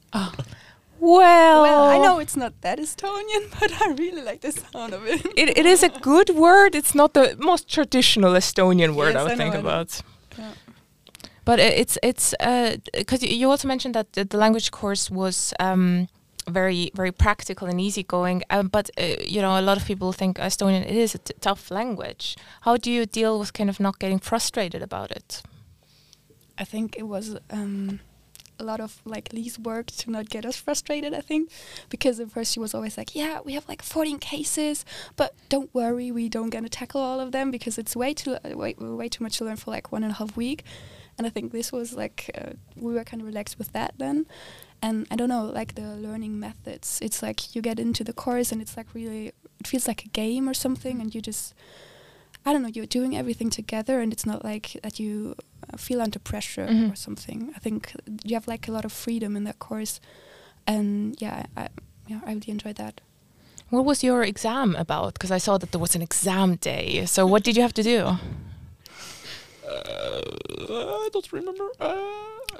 Well, 1.01 1.63
Well, 1.63 1.85
I 1.85 1.99
know 1.99 2.21
it's 2.21 2.37
not 2.37 2.53
that 2.61 2.79
Estonian, 2.79 3.51
but 3.61 3.73
I 3.83 3.93
really 3.99 4.23
like 4.23 4.41
the 4.41 4.53
sound 4.53 4.95
of 4.95 5.05
it. 5.05 5.27
it, 5.37 5.59
it 5.59 5.67
is 5.67 5.83
a 5.83 5.89
good 5.89 6.31
word. 6.31 6.77
It's 6.77 6.95
not 6.95 7.13
the 7.13 7.37
most 7.39 7.69
traditional 7.69 8.35
Estonian 8.35 8.95
word 8.95 9.15
Yes, 9.15 9.17
I 9.17 9.23
would 9.25 9.33
I 9.33 9.37
think 9.37 9.55
about. 9.55 10.01
Yeah. 10.39 10.53
But 11.45 11.59
it's 11.59 11.99
it's 12.05 12.35
because 12.93 13.23
you 13.25 13.51
also 13.51 13.67
mentioned 13.67 13.95
that 13.97 14.13
the, 14.13 14.25
the 14.25 14.37
language 14.37 14.71
course 14.71 15.11
was 15.11 15.53
um, 15.59 16.07
very 16.49 16.93
very 16.95 17.11
practical 17.11 17.67
and 17.67 17.81
easygoing. 17.81 18.43
Um, 18.51 18.69
but 18.69 18.91
uh, 18.97 19.17
you 19.27 19.41
know, 19.43 19.59
a 19.59 19.63
lot 19.63 19.77
of 19.77 19.85
people 19.85 20.13
think 20.13 20.39
Estonian 20.39 20.83
it 20.83 20.97
is 20.97 21.15
a 21.17 21.19
t- 21.19 21.35
tough 21.41 21.71
language. 21.71 22.37
How 22.61 22.77
do 22.77 22.93
you 22.93 23.07
deal 23.07 23.41
with 23.41 23.53
kind 23.53 23.69
of 23.69 23.81
not 23.81 23.99
getting 23.99 24.21
frustrated 24.21 24.83
about 24.83 25.11
it? 25.11 25.43
I 26.59 26.65
think 26.65 26.97
it 26.97 27.05
was 27.05 27.37
um, 27.51 28.01
a 28.59 28.65
lot 28.65 28.81
of 28.81 29.01
like 29.05 29.33
Lee's 29.33 29.59
work 29.59 29.87
to 29.87 30.11
not 30.11 30.29
get 30.29 30.47
us 30.47 30.57
frustrated. 30.57 31.15
I 31.15 31.21
think 31.21 31.51
because 31.89 32.21
at 32.21 32.31
first 32.31 32.53
she 32.53 32.61
was 32.61 32.75
always 32.75 32.97
like, 32.97 33.15
"Yeah, 33.15 33.41
we 33.45 33.53
have 33.55 33.69
like 33.69 33.83
14 33.83 34.19
cases, 34.19 34.85
but 35.17 35.35
don't 35.49 35.73
worry, 35.75 36.11
we 36.11 36.29
don't 36.29 36.51
gonna 36.51 36.69
tackle 36.69 37.01
all 37.01 37.21
of 37.21 37.33
them 37.33 37.51
because 37.51 37.79
it's 37.79 37.97
way 37.97 38.15
too 38.15 38.37
uh, 38.45 38.57
way, 38.57 38.75
way 38.79 39.09
too 39.09 39.25
much 39.25 39.39
to 39.39 39.45
learn 39.45 39.57
for 39.57 39.71
like 39.71 39.93
one 39.93 40.03
and 40.05 40.13
a 40.13 40.17
half 40.17 40.37
week." 40.37 40.65
And 41.19 41.27
I 41.27 41.31
think 41.31 41.53
this 41.53 41.73
was 41.73 41.95
like 41.95 42.31
uh, 42.35 42.53
we 42.77 42.95
were 42.95 43.05
kind 43.05 43.21
of 43.21 43.27
relaxed 43.27 43.59
with 43.59 43.73
that 43.73 43.95
then. 43.99 44.27
And 44.85 45.07
I 45.13 45.17
don't 45.17 45.29
know, 45.29 45.45
like 45.45 45.77
the 45.77 45.95
learning 45.95 46.41
methods. 46.41 46.99
It's 47.01 47.23
like 47.23 47.55
you 47.55 47.63
get 47.63 47.79
into 47.79 48.03
the 48.03 48.13
course 48.13 48.51
and 48.51 48.61
it's 48.61 48.77
like 48.77 48.93
really, 48.95 49.29
it 49.61 49.67
feels 49.67 49.87
like 49.87 50.05
a 50.05 50.09
game 50.09 50.49
or 50.49 50.55
something, 50.55 51.01
and 51.01 51.15
you 51.15 51.21
just 51.21 51.55
I 52.45 52.53
don't 52.53 52.63
know, 52.63 52.69
you're 52.75 52.87
doing 52.87 53.17
everything 53.17 53.51
together 53.51 54.01
and 54.01 54.13
it's 54.13 54.27
not 54.27 54.45
like 54.45 54.77
that 54.83 54.99
you 54.99 55.35
uh, 55.73 55.77
feel 55.77 56.01
under 56.03 56.19
pressure 56.19 56.67
Mhm. 56.67 56.93
or 56.93 56.97
something. 56.97 57.53
I 57.57 57.59
think 57.61 57.93
you 58.25 58.35
have 58.35 58.49
like 58.49 58.69
a 58.69 58.73
lot 58.73 58.85
of 58.85 58.93
freedom 58.93 59.37
in 59.37 59.45
that 59.45 59.59
course. 59.59 60.01
And 60.67 61.17
yeah, 61.21 61.45
I, 61.57 61.69
yeah, 62.09 62.21
I 62.27 62.33
really 62.33 62.51
enjoyed 62.51 62.77
that. 62.77 63.01
What 63.71 63.85
was 63.85 64.03
your 64.05 64.23
exam 64.25 64.75
about? 64.77 65.15
Because 65.15 65.31
I 65.31 65.39
saw 65.39 65.57
that 65.59 65.71
there 65.73 65.81
was 65.81 65.95
an 65.95 66.03
exam 66.03 66.57
day. 66.57 67.07
So 67.07 67.27
what 67.27 67.43
did 67.45 67.57
you 67.57 67.63
have 67.63 67.73
to 67.75 67.83
do? 67.83 68.19
Uh, 69.67 70.21
I 71.05 71.09
don't 71.13 71.33
remember. 71.33 71.69
Uh, 71.81 71.97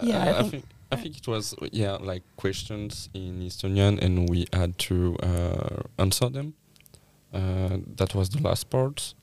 Yeah, 0.03 0.23
I 0.25 0.29
I, 0.29 0.39
I 0.39 0.43
think- 0.43 0.51
think 0.51 0.65
I 0.93 0.97
think 0.97 1.17
it 1.19 1.27
was 1.29 1.55
yeah 1.73 1.97
like 2.13 2.23
questions 2.37 3.09
in 3.15 3.41
Estonian, 3.43 3.99
and 4.05 4.29
we 4.29 4.47
had 4.53 4.77
to 4.89 5.17
uh, 5.23 5.83
answer 5.99 6.29
them. 6.31 6.55
Uh, 7.33 7.79
that 7.97 8.15
was 8.15 8.29
the 8.31 8.41
last 8.43 8.69
part. 8.71 9.15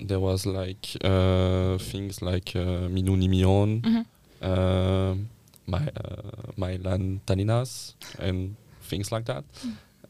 There 0.00 0.18
was 0.20 0.44
like 0.44 0.96
uh, 1.04 1.78
things 1.78 2.20
like 2.20 2.52
uh, 2.56 2.88
minu 2.90 3.16
nimi 3.16 3.44
on, 3.44 3.80
Mhm. 3.80 4.04
um, 4.42 5.28
my 5.66 5.78
uh, 5.78 6.52
Mailan 6.58 7.20
Talinas, 7.26 7.94
and 8.18 8.56
things 8.82 9.12
like 9.12 9.24
that. 9.26 9.44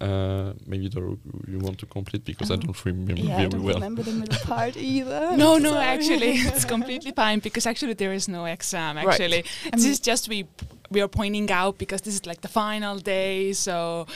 Uh, 0.01 0.53
maybe 0.67 0.89
the, 0.89 1.01
you 1.47 1.59
want 1.61 1.79
to 1.79 1.87
complete 1.87 2.25
because 2.25 2.51
I 2.51 2.55
Um, 2.55 2.61
don't 2.61 2.85
remember 2.85 3.15
yeah, 3.15 3.39
I 3.39 3.47
don't 3.47 3.63
well. 3.63 3.75
remember 3.75 4.03
the 4.03 4.13
middle 4.13 4.39
part 4.55 4.77
either. 4.77 5.37
No, 5.37 5.59
no, 5.59 5.77
actually, 5.79 6.33
it's 6.49 6.65
completely 6.75 7.13
fine 7.13 7.39
because 7.41 7.65
actually 7.67 7.95
there 7.95 8.13
is 8.13 8.27
no 8.29 8.45
exam. 8.47 8.97
Right. 8.97 9.07
Actually, 9.09 9.45
I 9.67 9.71
this 9.77 9.83
mean- 9.85 9.93
is 9.93 10.01
just 10.01 10.29
we 10.29 10.47
we 10.91 11.01
are 11.01 11.09
pointing 11.09 11.51
out 11.53 11.79
because 11.79 12.01
this 12.03 12.15
is 12.15 12.27
like 12.27 12.41
the 12.41 12.49
final 12.49 12.99
day. 12.99 13.53
So 13.53 14.07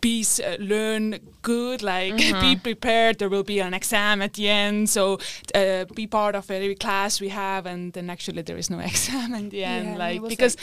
be 0.00 0.20
s- 0.20 0.40
uh, 0.40 0.56
learn 0.58 1.20
good, 1.44 1.82
like 1.82 2.16
be 2.16 2.32
Mhm. 2.32 2.62
prepared. 2.62 3.18
There 3.18 3.28
will 3.34 3.44
be 3.54 3.60
an 3.60 3.74
exam 3.74 4.22
at 4.22 4.32
the 4.34 4.46
end. 4.48 4.88
So 4.90 5.02
uh, 5.54 5.84
be 5.94 6.06
part 6.06 6.34
of 6.34 6.50
every 6.50 6.74
class 6.84 7.20
we 7.20 7.28
have, 7.30 7.66
and 7.72 7.92
then 7.92 8.10
actually 8.10 8.42
there 8.42 8.58
is 8.58 8.68
no 8.70 8.78
exam 8.92 9.34
at 9.34 9.50
the 9.50 9.62
end. 9.64 9.86
and 9.86 9.94
it 9.96 9.98
like 10.04 10.22
was 10.22 10.30
because 10.34 10.56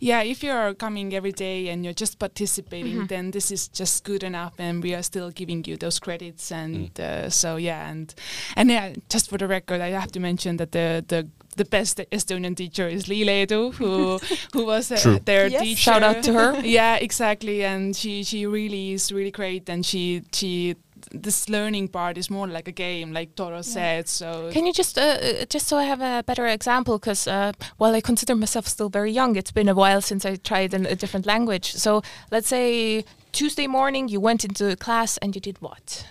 yeah, 0.00 0.22
if 0.32 0.42
you 0.44 0.52
are 0.52 0.74
coming 0.74 1.12
every 1.14 1.32
day 1.32 1.68
and 1.70 1.84
you're 1.84 2.00
just 2.04 2.18
participating, 2.18 2.96
Mhm. 3.02 3.08
then 3.08 3.30
this 3.32 3.50
is 3.50 3.68
just 3.80 4.04
good 4.04 4.22
enough, 4.22 4.54
and 4.58 4.82
we 4.84 4.94
are 4.94 5.02
still 5.02 5.30
giving 5.30 5.64
you 5.68 5.76
those 5.76 5.98
credits. 6.00 6.52
And 6.52 6.90
uh, 7.00 7.28
so 7.30 7.56
yeah, 7.56 7.90
and 7.90 8.14
and 8.56 8.70
yeah, 8.70 8.92
just 9.14 9.28
for 9.30 9.38
the 9.38 9.46
record, 9.46 9.80
I 9.80 9.90
have 10.00 10.12
to 10.12 10.20
mention 10.20 10.56
that 10.58 10.70
the 10.72 11.04
the 11.08 11.26
the 11.56 11.64
best 11.64 11.98
Estonian 12.12 12.54
teacher 12.54 12.86
is 12.88 13.08
Li 13.08 13.24
Leedu, 13.24 13.72
who 13.78 14.18
who 14.54 14.64
was 14.66 14.92
uh, 14.92 15.18
their 15.24 15.48
Yes. 15.50 15.62
teacher. 15.62 15.82
Shout 15.90 16.02
out 16.02 16.22
to 16.22 16.32
her. 16.32 16.60
yeah, 16.78 16.94
exactly, 17.02 17.64
and 17.64 17.96
she 17.96 18.22
she 18.24 18.46
really 18.46 18.92
is 18.92 19.10
really 19.12 19.32
great, 19.32 19.68
and 19.68 19.84
she 19.84 20.22
she 20.32 20.76
this 21.12 21.48
learning 21.48 21.88
part 21.88 22.18
is 22.18 22.30
more 22.30 22.46
like 22.46 22.68
a 22.68 22.72
game, 22.72 23.12
like 23.12 23.34
Doro 23.34 23.62
said. 23.62 24.08
So 24.08 24.50
Can 24.52 24.66
you 24.66 24.72
just, 24.72 24.98
uh, 24.98 25.02
uh, 25.02 25.44
just 25.48 25.66
so 25.66 25.76
I 25.76 25.84
have 25.84 26.00
a 26.00 26.22
better 26.22 26.46
example, 26.46 26.98
because 26.98 27.26
uh, 27.26 27.52
while 27.76 27.94
I 27.94 28.00
consider 28.00 28.34
myself 28.34 28.66
still 28.66 28.88
very 28.88 29.12
young, 29.12 29.36
it's 29.36 29.52
been 29.52 29.68
a 29.68 29.74
while 29.74 30.00
since 30.00 30.24
I 30.24 30.36
tried 30.36 30.74
an, 30.74 30.86
a 30.86 30.96
different 30.96 31.26
language. 31.26 31.72
So 31.74 32.02
let's 32.30 32.48
say 32.48 33.04
Tuesday 33.32 33.66
morning 33.66 34.08
you 34.08 34.20
went 34.20 34.44
into 34.44 34.70
a 34.70 34.76
class 34.76 35.18
and 35.18 35.34
you 35.34 35.40
did 35.40 35.60
what? 35.60 36.06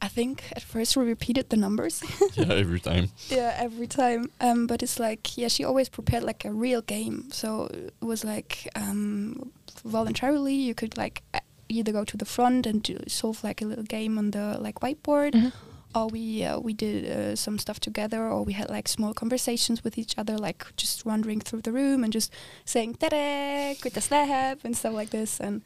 I 0.00 0.08
think 0.08 0.44
at 0.54 0.62
first 0.62 0.96
we 0.96 1.04
repeated 1.04 1.48
the 1.48 1.56
numbers. 1.56 2.02
yeah, 2.34 2.52
every 2.52 2.80
time. 2.80 3.08
yeah, 3.28 3.54
every 3.56 3.86
time. 3.86 4.30
Um, 4.40 4.66
but 4.66 4.82
it's 4.82 5.00
like, 5.00 5.36
yeah, 5.38 5.48
she 5.48 5.64
always 5.64 5.88
prepared 5.88 6.22
like 6.22 6.44
a 6.44 6.52
real 6.52 6.82
game. 6.82 7.30
So 7.32 7.68
it 7.72 8.04
was 8.04 8.22
like 8.22 8.68
um, 8.76 9.52
voluntarily, 9.84 10.54
you 10.54 10.74
could 10.74 10.96
like 10.98 11.22
either 11.68 11.92
go 11.92 12.04
to 12.04 12.16
the 12.16 12.24
front 12.24 12.66
and 12.66 12.82
do, 12.82 12.96
solve 13.08 13.42
like 13.44 13.62
a 13.62 13.66
little 13.66 13.84
game 13.84 14.18
on 14.18 14.30
the 14.30 14.56
like 14.60 14.80
whiteboard, 14.80 15.32
Mhm. 15.32 15.52
or 15.94 16.08
we 16.08 16.44
uh, 16.44 16.58
we 16.58 16.72
did 16.74 17.04
uh, 17.04 17.36
some 17.36 17.58
stuff 17.58 17.78
together, 17.80 18.22
or 18.28 18.44
we 18.44 18.52
had 18.52 18.68
like 18.70 18.88
small 18.88 19.12
conversations 19.14 19.82
with 19.84 19.98
each 19.98 20.14
other, 20.18 20.36
like 20.38 20.64
just 20.76 21.04
wandering 21.06 21.40
through 21.40 21.62
the 21.62 21.72
room 21.72 22.04
and 22.04 22.12
just 22.12 22.32
saying 22.64 22.94
"tere," 22.94 23.74
kuidas 23.80 24.08
läheb 24.10 24.64
and 24.64 24.76
stuff 24.76 24.94
like 24.94 25.10
this. 25.10 25.40
And 25.40 25.62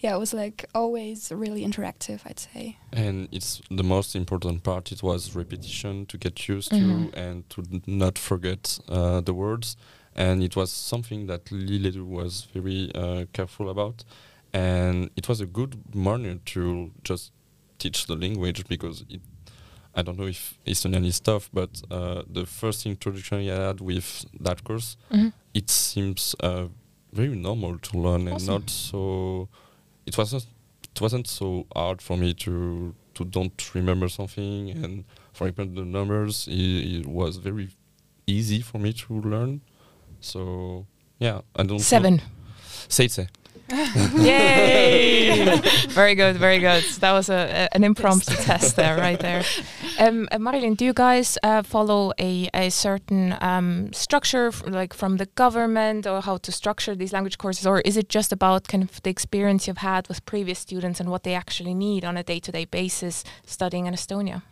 yeah, 0.00 0.16
it 0.16 0.18
was 0.18 0.32
like 0.34 0.64
always 0.74 1.30
really 1.30 1.62
interactive, 1.64 2.20
I'd 2.26 2.40
say. 2.40 2.76
And 2.92 3.28
it's 3.30 3.60
the 3.70 3.84
most 3.84 4.16
important 4.16 4.62
part. 4.62 4.90
It 4.92 5.02
was 5.02 5.34
repetition 5.36 6.06
to 6.06 6.18
get 6.18 6.48
used 6.48 6.72
Mhm. 6.72 7.12
to 7.12 7.18
and 7.18 7.44
to 7.50 7.62
not 7.86 8.18
forget 8.18 8.78
uh, 8.88 9.20
the 9.20 9.32
words. 9.34 9.76
And 10.14 10.42
it 10.42 10.56
was 10.56 10.70
something 10.70 11.26
that 11.28 11.46
Liledu 11.46 12.04
was 12.04 12.46
very 12.52 12.90
uh, 12.94 13.24
careful 13.32 13.70
about. 13.70 14.04
And 14.52 15.10
it 15.16 15.28
was 15.28 15.40
a 15.40 15.46
good 15.46 15.94
manner 15.94 16.36
to 16.46 16.90
just 17.04 17.32
teach 17.78 18.06
the 18.06 18.16
language 18.16 18.66
because 18.68 19.04
it, 19.08 19.20
I 19.94 20.02
don't 20.02 20.18
know 20.18 20.26
if 20.26 20.58
Estonian 20.66 21.04
is 21.06 21.20
tough, 21.20 21.50
but 21.52 21.80
uh, 21.90 22.22
the 22.30 22.44
first 22.46 22.84
introduction 22.86 23.38
I 23.38 23.66
had 23.68 23.80
with 23.80 24.24
that 24.40 24.62
course, 24.64 24.96
Mhm. 25.10 25.32
it 25.54 25.70
seems 25.70 26.34
uh, 26.40 26.66
very 27.12 27.34
normal 27.36 27.78
to 27.78 27.98
learn 27.98 28.28
and 28.28 28.46
not 28.46 28.68
so. 28.70 29.48
It 30.06 30.16
wasn't. 30.18 30.46
It 30.94 31.00
wasn't 31.00 31.26
so 31.26 31.66
hard 31.74 32.02
for 32.02 32.16
me 32.18 32.34
to 32.34 32.94
to 33.14 33.24
don't 33.24 33.74
remember 33.74 34.08
something, 34.08 34.70
and 34.70 35.04
for 35.32 35.46
example, 35.48 35.82
the 35.82 35.88
numbers. 35.88 36.46
It, 36.48 36.54
it 37.00 37.06
was 37.06 37.36
very 37.38 37.68
easy 38.26 38.60
for 38.60 38.78
me 38.78 38.92
to 38.92 39.20
learn. 39.20 39.60
So 40.20 40.86
yeah, 41.18 41.40
I 41.56 41.62
don't. 41.64 41.72
know. 41.72 41.78
Seven. 41.78 42.20
Seitse. 42.88 43.28
Yay! 44.16 45.60
very 45.88 46.14
good, 46.14 46.36
very 46.36 46.58
good. 46.58 46.84
That 47.00 47.12
was 47.12 47.28
a, 47.30 47.34
a- 47.70 47.74
an 47.76 47.84
impromptu 47.84 48.34
test 48.34 48.76
there, 48.76 48.96
right 48.96 49.18
there. 49.18 49.42
Um, 49.98 50.28
uh, 50.30 50.38
Marilyn, 50.38 50.74
do 50.74 50.84
you 50.84 50.92
guys 50.92 51.38
uh, 51.42 51.62
follow 51.62 52.12
a, 52.18 52.48
a 52.54 52.70
certain 52.70 53.34
um, 53.40 53.92
structure, 53.92 54.48
f- 54.48 54.62
like 54.66 54.94
from 54.94 55.16
the 55.16 55.26
government, 55.34 56.06
or 56.06 56.20
how 56.20 56.36
to 56.38 56.52
structure 56.52 56.94
these 56.94 57.12
language 57.12 57.38
courses, 57.38 57.66
or 57.66 57.80
is 57.80 57.96
it 57.96 58.08
just 58.08 58.32
about 58.32 58.68
kind 58.68 58.82
of 58.84 59.00
the 59.02 59.10
experience 59.10 59.66
you've 59.66 59.78
had 59.78 60.08
with 60.08 60.24
previous 60.26 60.58
students 60.58 61.00
and 61.00 61.10
what 61.10 61.22
they 61.22 61.34
actually 61.34 61.74
need 61.74 62.04
on 62.04 62.16
a 62.16 62.22
day-to-day 62.22 62.66
basis 62.66 63.24
studying 63.46 63.86
in 63.86 63.94
Estonia? 63.94 64.42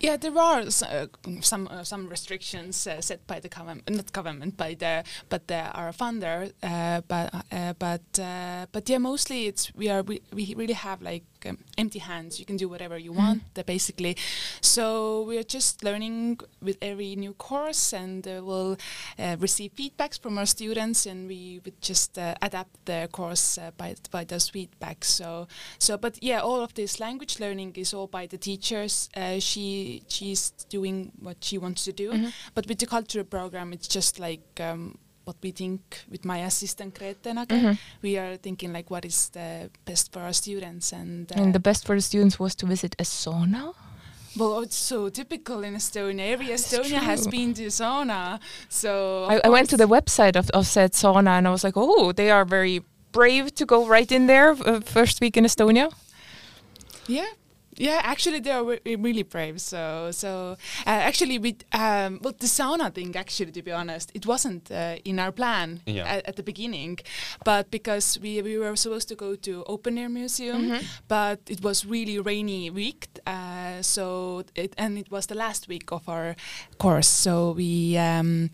Yeah, 0.00 0.16
there 0.16 0.38
are 0.38 0.60
uh, 0.60 1.06
some 1.42 1.68
uh, 1.68 1.84
some 1.84 2.08
restrictions 2.08 2.86
uh, 2.86 3.02
set 3.02 3.26
by 3.26 3.38
the 3.38 3.50
government, 3.50 3.90
not 3.90 4.12
government, 4.12 4.56
by 4.56 4.74
the 4.74 5.04
but 5.28 5.46
the, 5.46 5.60
our 5.74 5.92
funder. 5.92 6.52
Uh, 6.62 7.02
but 7.06 7.34
uh, 7.52 7.74
but 7.78 8.18
uh, 8.18 8.64
but 8.72 8.88
yeah, 8.88 8.96
mostly 8.96 9.46
it's 9.46 9.70
we 9.74 9.90
are 9.90 10.02
we, 10.02 10.22
we 10.32 10.54
really 10.56 10.72
have 10.72 11.02
like 11.02 11.24
um, 11.46 11.58
empty 11.78 11.98
hands. 12.00 12.38
You 12.38 12.46
can 12.46 12.56
do 12.56 12.68
whatever 12.68 12.98
you 12.98 13.12
want, 13.12 13.42
uh, 13.56 13.62
basically. 13.62 14.16
So 14.60 15.22
we 15.22 15.38
are 15.38 15.42
just 15.42 15.84
learning 15.84 16.40
with 16.62 16.76
every 16.82 17.16
new 17.16 17.32
course, 17.34 17.92
and 17.92 18.26
uh, 18.26 18.40
we'll 18.44 18.76
uh, 19.18 19.36
receive 19.38 19.72
feedbacks 19.74 20.20
from 20.20 20.38
our 20.38 20.46
students, 20.46 21.06
and 21.06 21.28
we 21.28 21.60
would 21.64 21.80
just 21.80 22.18
uh, 22.18 22.34
adapt 22.42 22.84
the 22.86 23.08
course 23.12 23.58
uh, 23.58 23.70
by 23.76 23.94
by 24.10 24.24
those 24.24 24.50
feedbacks. 24.50 25.04
So 25.04 25.46
so, 25.78 25.96
but 25.96 26.18
yeah, 26.22 26.40
all 26.40 26.60
of 26.62 26.74
this 26.74 27.00
language 27.00 27.40
learning 27.40 27.72
is 27.76 27.94
all 27.94 28.06
by 28.06 28.26
the 28.26 28.38
teachers. 28.38 29.08
Uh, 29.16 29.38
she 29.40 30.02
she's 30.08 30.50
doing 30.68 31.12
what 31.20 31.36
she 31.44 31.58
wants 31.58 31.84
to 31.84 31.92
do, 31.92 32.10
Mhm. 32.12 32.32
but 32.54 32.66
with 32.66 32.78
the 32.78 32.86
cultural 32.86 33.24
program, 33.24 33.72
it's 33.72 33.88
just 33.88 34.18
like. 34.18 34.60
Um, 34.60 34.98
what 35.24 35.36
we 35.42 35.50
think 35.52 35.80
with 36.10 36.24
my 36.24 36.38
assistant 36.38 36.94
Grete 36.98 37.22
Nage, 37.34 37.46
Mhm. 37.48 37.78
we 38.02 38.16
are 38.18 38.36
thinking 38.36 38.72
like 38.72 38.90
what 38.90 39.04
is 39.04 39.28
the 39.30 39.70
best 39.84 40.12
for 40.12 40.20
our 40.20 40.32
students 40.32 40.92
and, 40.92 41.30
uh, 41.32 41.40
And 41.42 41.52
the 41.54 41.60
best 41.60 41.86
for 41.86 41.94
the 41.94 42.00
students 42.02 42.38
was 42.38 42.54
to 42.56 42.66
visit 42.66 42.94
a 42.98 43.04
sauna. 43.04 43.74
well 44.36 44.60
it's 44.62 44.76
so 44.76 45.08
typical 45.10 45.64
in 45.64 45.74
Estonia 45.74 46.26
every 46.34 46.46
Estonia 46.58 47.00
has 47.10 47.26
been 47.26 47.52
to 47.54 47.66
sauna 47.70 48.38
so 48.68 48.90
I, 49.32 49.40
I 49.44 49.48
went 49.56 49.68
to 49.70 49.76
the 49.76 49.88
website 49.96 50.36
of, 50.40 50.46
of 50.58 50.66
said 50.66 50.92
sauna 50.92 51.32
and 51.38 51.46
I 51.48 51.50
was 51.50 51.64
like, 51.64 51.76
oh, 51.76 52.12
they 52.12 52.30
are 52.30 52.44
very 52.44 52.76
brave 53.12 53.46
to 53.56 53.64
go 53.66 53.78
right 53.96 54.10
in 54.12 54.26
there 54.28 54.50
uh, 54.52 54.80
first 54.96 55.20
week 55.20 55.36
in 55.36 55.44
Estonia. 55.44 55.86
Yeah. 57.08 57.26
Yeah, 57.80 58.00
actually, 58.04 58.40
they 58.40 58.50
are 58.50 58.62
re- 58.64 58.96
really 58.96 59.22
brave. 59.22 59.58
So, 59.60 60.10
so 60.12 60.56
uh, 60.86 61.00
actually, 61.08 61.38
we 61.38 61.56
um, 61.72 62.20
well, 62.22 62.34
the 62.38 62.46
sauna 62.46 62.92
thing. 62.92 63.16
Actually, 63.16 63.52
to 63.52 63.62
be 63.62 63.72
honest, 63.72 64.10
it 64.14 64.26
wasn't 64.26 64.70
uh, 64.70 64.96
in 65.04 65.18
our 65.18 65.32
plan 65.32 65.80
Yeah. 65.86 66.04
at, 66.16 66.28
at 66.28 66.36
the 66.36 66.42
beginning, 66.42 66.98
but 67.44 67.70
because 67.70 68.18
we 68.22 68.42
we 68.42 68.58
were 68.58 68.76
supposed 68.76 69.08
to 69.08 69.14
go 69.16 69.34
to 69.36 69.64
open 69.66 69.96
air 69.98 70.08
museum, 70.10 70.72
but 71.08 71.38
it 71.48 71.60
was 71.62 71.86
really 71.86 72.18
rainy 72.20 72.70
week. 72.70 73.08
Uh, 73.26 73.80
so 73.82 74.42
it 74.54 74.74
and 74.76 74.98
it 74.98 75.10
was 75.10 75.26
the 75.26 75.34
last 75.34 75.66
week 75.68 75.90
of 75.92 76.06
our 76.08 76.36
course. 76.78 77.08
So 77.08 77.52
we 77.56 77.96
um, 77.98 78.50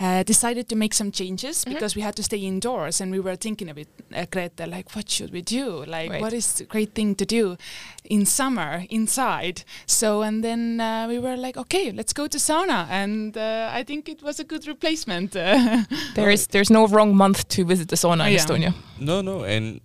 uh, 0.00 0.22
decided 0.22 0.68
to 0.68 0.76
make 0.76 0.94
some 0.94 1.10
changes 1.10 1.64
Mhm. 1.64 1.72
because 1.74 1.96
we 1.96 2.02
had 2.02 2.14
to 2.16 2.22
stay 2.22 2.38
indoors, 2.38 3.00
and 3.00 3.12
we 3.12 3.20
were 3.20 3.36
thinking 3.36 3.70
of 3.70 3.76
it, 3.78 3.88
uh, 4.14 4.24
Grete, 4.30 4.66
like 4.66 4.88
what 4.96 5.10
should 5.10 5.32
we 5.32 5.42
do? 5.42 5.84
Like 5.86 6.10
Right. 6.12 6.22
what 6.22 6.32
is 6.32 6.46
the 6.54 6.64
great 6.64 6.94
thing 6.94 7.14
to 7.16 7.24
do 7.26 7.56
in 8.04 8.26
summer 8.26 8.53
inside? 8.90 9.64
So 9.86 10.22
and 10.22 10.42
then 10.42 10.80
uh, 10.80 11.06
we 11.08 11.18
were 11.18 11.36
like, 11.36 11.56
okay, 11.60 11.92
let's 11.92 12.12
go 12.12 12.26
to 12.26 12.38
sauna, 12.38 12.86
and 12.90 13.36
uh, 13.36 13.70
I 13.80 13.84
think 13.84 14.08
it 14.08 14.22
was 14.22 14.40
a 14.40 14.44
good 14.44 14.66
replacement. 14.66 15.34
There 16.14 16.30
is 16.32 16.46
there's 16.48 16.70
no 16.70 16.86
wrong 16.86 17.16
month 17.16 17.46
to 17.48 17.64
visit 17.64 17.88
the 17.88 17.96
sauna 17.96 18.26
in 18.26 18.32
Yeah. 18.32 18.44
Estonia. 18.44 18.72
No, 18.98 19.20
no, 19.22 19.44
and 19.44 19.80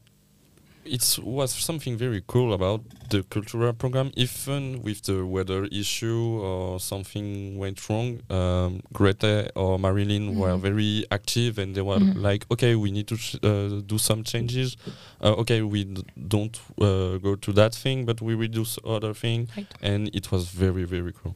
it 0.86 1.20
was 1.22 1.52
something 1.54 1.98
very 1.98 2.24
cool 2.28 2.54
about 2.54 2.82
the 3.10 3.24
cultural 3.24 3.74
program. 3.74 4.12
Even 4.16 4.82
with 4.82 5.04
the 5.04 5.26
weather 5.26 5.66
issue 5.66 6.40
or 6.42 6.80
something 6.80 7.58
went 7.58 7.90
wrong, 7.90 8.22
um, 8.30 8.82
Grete 8.94 9.52
or 9.56 9.78
Marilyn 9.80 10.36
were 10.36 10.56
Mhm. 10.58 10.62
very 10.62 11.06
active, 11.12 11.58
and 11.58 11.76
they 11.76 11.82
were 11.82 12.00
Mhm. 12.00 12.22
like, 12.22 12.46
"Okay, 12.52 12.76
we 12.76 12.92
need 12.92 13.08
to 13.08 13.16
uh, 13.44 13.82
do 13.86 13.98
some 13.98 14.24
changes. 14.24 14.78
Uh, 15.22 15.34
okay, 15.42 15.62
we 15.62 15.84
d- 15.84 16.04
don't 16.28 16.60
uh, 16.82 17.18
go 17.18 17.36
to 17.36 17.52
that 17.54 17.74
thing, 17.76 18.06
but 18.06 18.22
we 18.22 18.36
will 18.36 18.48
do 18.52 18.66
other 18.86 19.14
thing." 19.14 19.48
Right. 19.58 19.74
And 19.82 20.10
it 20.16 20.32
was 20.32 20.50
very, 20.50 20.86
very 20.86 21.14
cool. 21.14 21.36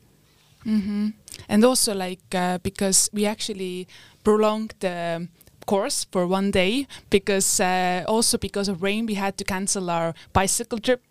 hmm 0.63 1.09
And 1.49 1.65
also, 1.65 1.93
like, 1.93 2.23
uh, 2.33 2.57
because 2.63 3.09
we 3.13 3.25
actually 3.25 3.87
prolonged 4.23 4.73
the 4.79 5.27
course 5.65 6.05
for 6.11 6.27
one 6.27 6.51
day 6.51 6.87
because 7.09 7.59
uh, 7.59 8.03
also 8.07 8.37
because 8.37 8.67
of 8.71 8.81
rain 8.83 9.05
we 9.05 9.13
had 9.15 9.37
to 9.37 9.43
cancel 9.43 9.89
our 9.89 10.13
bicycle 10.33 10.79
trip 10.79 11.01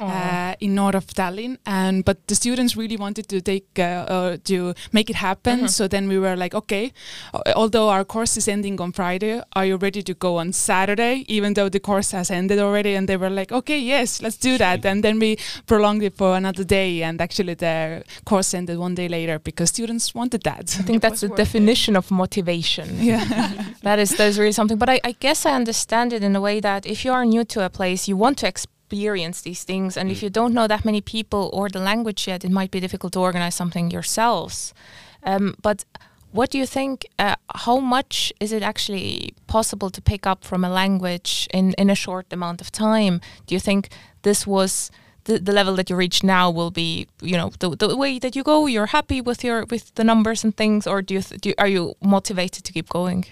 uh, 0.00 0.54
in 0.60 0.74
north 0.74 0.94
of 0.96 1.06
Tallinn. 1.06 1.58
And 1.66 2.04
but 2.04 2.16
the 2.26 2.34
students 2.34 2.76
really 2.76 2.96
wanted 2.96 3.28
to 3.28 3.40
take 3.40 3.66
uh, 3.78 3.82
uh, 3.82 4.36
to 4.44 4.74
make 4.92 5.10
it 5.10 5.16
happen. 5.16 5.60
Mhm. 5.60 5.68
so 5.70 5.88
then 5.88 6.08
we 6.08 6.18
were 6.18 6.36
like 6.36 6.54
okay 6.56 6.92
uh, 7.34 7.40
although 7.56 7.88
our 7.90 8.04
course 8.04 8.36
is 8.36 8.48
ending 8.48 8.80
on 8.80 8.92
Friday 8.92 9.40
are 9.56 9.66
you 9.66 9.76
ready 9.76 10.02
to 10.02 10.14
go 10.14 10.36
on 10.38 10.52
Saturday? 10.52 11.24
Even 11.28 11.54
though 11.54 11.68
the 11.68 11.80
course 11.80 12.10
has 12.16 12.30
ended 12.30 12.58
already 12.58 12.94
and 12.96 13.08
they 13.08 13.16
were 13.16 13.30
like 13.30 13.52
okay 13.52 13.78
yes 13.78 14.22
let's 14.22 14.36
do 14.36 14.58
that. 14.58 14.84
And 14.84 15.02
then 15.02 15.18
we 15.18 15.36
prolonged 15.66 16.02
it 16.02 16.16
for 16.16 16.36
another 16.36 16.64
day 16.64 17.02
and 17.02 17.20
actually 17.20 17.54
the 17.54 18.02
course 18.24 18.54
ended 18.54 18.78
one 18.78 18.94
day 18.94 19.08
later 19.08 19.38
because 19.38 19.70
students 19.70 20.14
wanted 20.14 20.42
that. 20.44 20.76
I 20.80 20.82
think 20.82 20.96
It 20.96 21.02
that's 21.02 21.20
the 21.20 21.28
worth 21.28 21.38
it. 21.40 21.44
definition 21.44 21.96
of 21.96 22.10
motivation. 22.10 22.88
yeah 23.00 23.24
That 23.94 24.00
is 24.02 24.16
that 24.16 24.26
is 24.26 24.40
really 24.40 24.50
something. 24.50 24.76
But 24.76 24.88
I, 24.88 25.00
I 25.04 25.12
guess 25.20 25.46
I 25.46 25.52
understand 25.52 26.12
it 26.12 26.24
in 26.24 26.34
a 26.34 26.40
way 26.40 26.58
that 26.58 26.84
if 26.84 27.04
you 27.04 27.12
are 27.12 27.24
new 27.24 27.44
to 27.44 27.64
a 27.64 27.70
place, 27.70 28.08
you 28.08 28.16
want 28.16 28.38
to 28.38 28.48
experience 28.48 29.40
these 29.42 29.62
things, 29.62 29.96
and 29.96 30.10
if 30.10 30.18
Mm. 30.18 30.22
you 30.22 30.30
don't 30.30 30.52
know 30.52 30.66
that 30.66 30.84
many 30.84 31.00
people 31.00 31.48
or 31.52 31.68
the 31.68 31.78
language 31.78 32.26
yet, 32.26 32.44
it 32.44 32.50
might 32.50 32.72
be 32.72 32.80
difficult 32.80 33.12
to 33.12 33.20
organize 33.20 33.54
something 33.54 33.92
yourselves. 33.92 34.74
Um, 35.22 35.54
but 35.62 35.84
what 36.32 36.50
do 36.50 36.58
you 36.58 36.66
think? 36.66 37.06
Uh, 37.20 37.36
how 37.66 37.78
much 37.78 38.32
is 38.40 38.50
it 38.52 38.62
actually 38.64 39.34
possible 39.46 39.90
to 39.90 40.00
pick 40.02 40.26
up 40.26 40.44
from 40.44 40.64
a 40.64 40.68
language 40.68 41.46
in 41.58 41.74
in 41.78 41.88
a 41.90 41.94
short 41.94 42.32
amount 42.32 42.60
of 42.60 42.68
time? 42.70 43.20
Do 43.46 43.54
you 43.54 43.60
think 43.60 43.88
this 44.22 44.44
was 44.46 44.90
the, 45.24 45.38
the 45.38 45.52
level 45.52 45.76
that 45.76 45.88
you 45.90 45.96
reach 45.96 46.22
now 46.24 46.50
will 46.50 46.70
be 46.72 47.06
you 47.22 47.36
know 47.36 47.50
the, 47.60 47.68
the 47.76 47.96
way 47.96 48.18
that 48.18 48.34
you 48.36 48.42
go 48.42 48.66
you're 48.66 48.92
happy 48.98 49.20
with 49.20 49.44
your 49.44 49.64
with 49.70 49.84
the 49.94 50.04
numbers 50.04 50.44
and 50.44 50.52
things 50.56 50.86
or 50.86 51.00
do 51.02 51.14
you, 51.14 51.22
th- 51.22 51.40
do 51.40 51.48
you 51.48 51.54
are 51.58 51.70
you 51.70 51.94
motivated 52.00 52.64
to 52.64 52.72
keep 52.72 52.88
going 52.88 53.24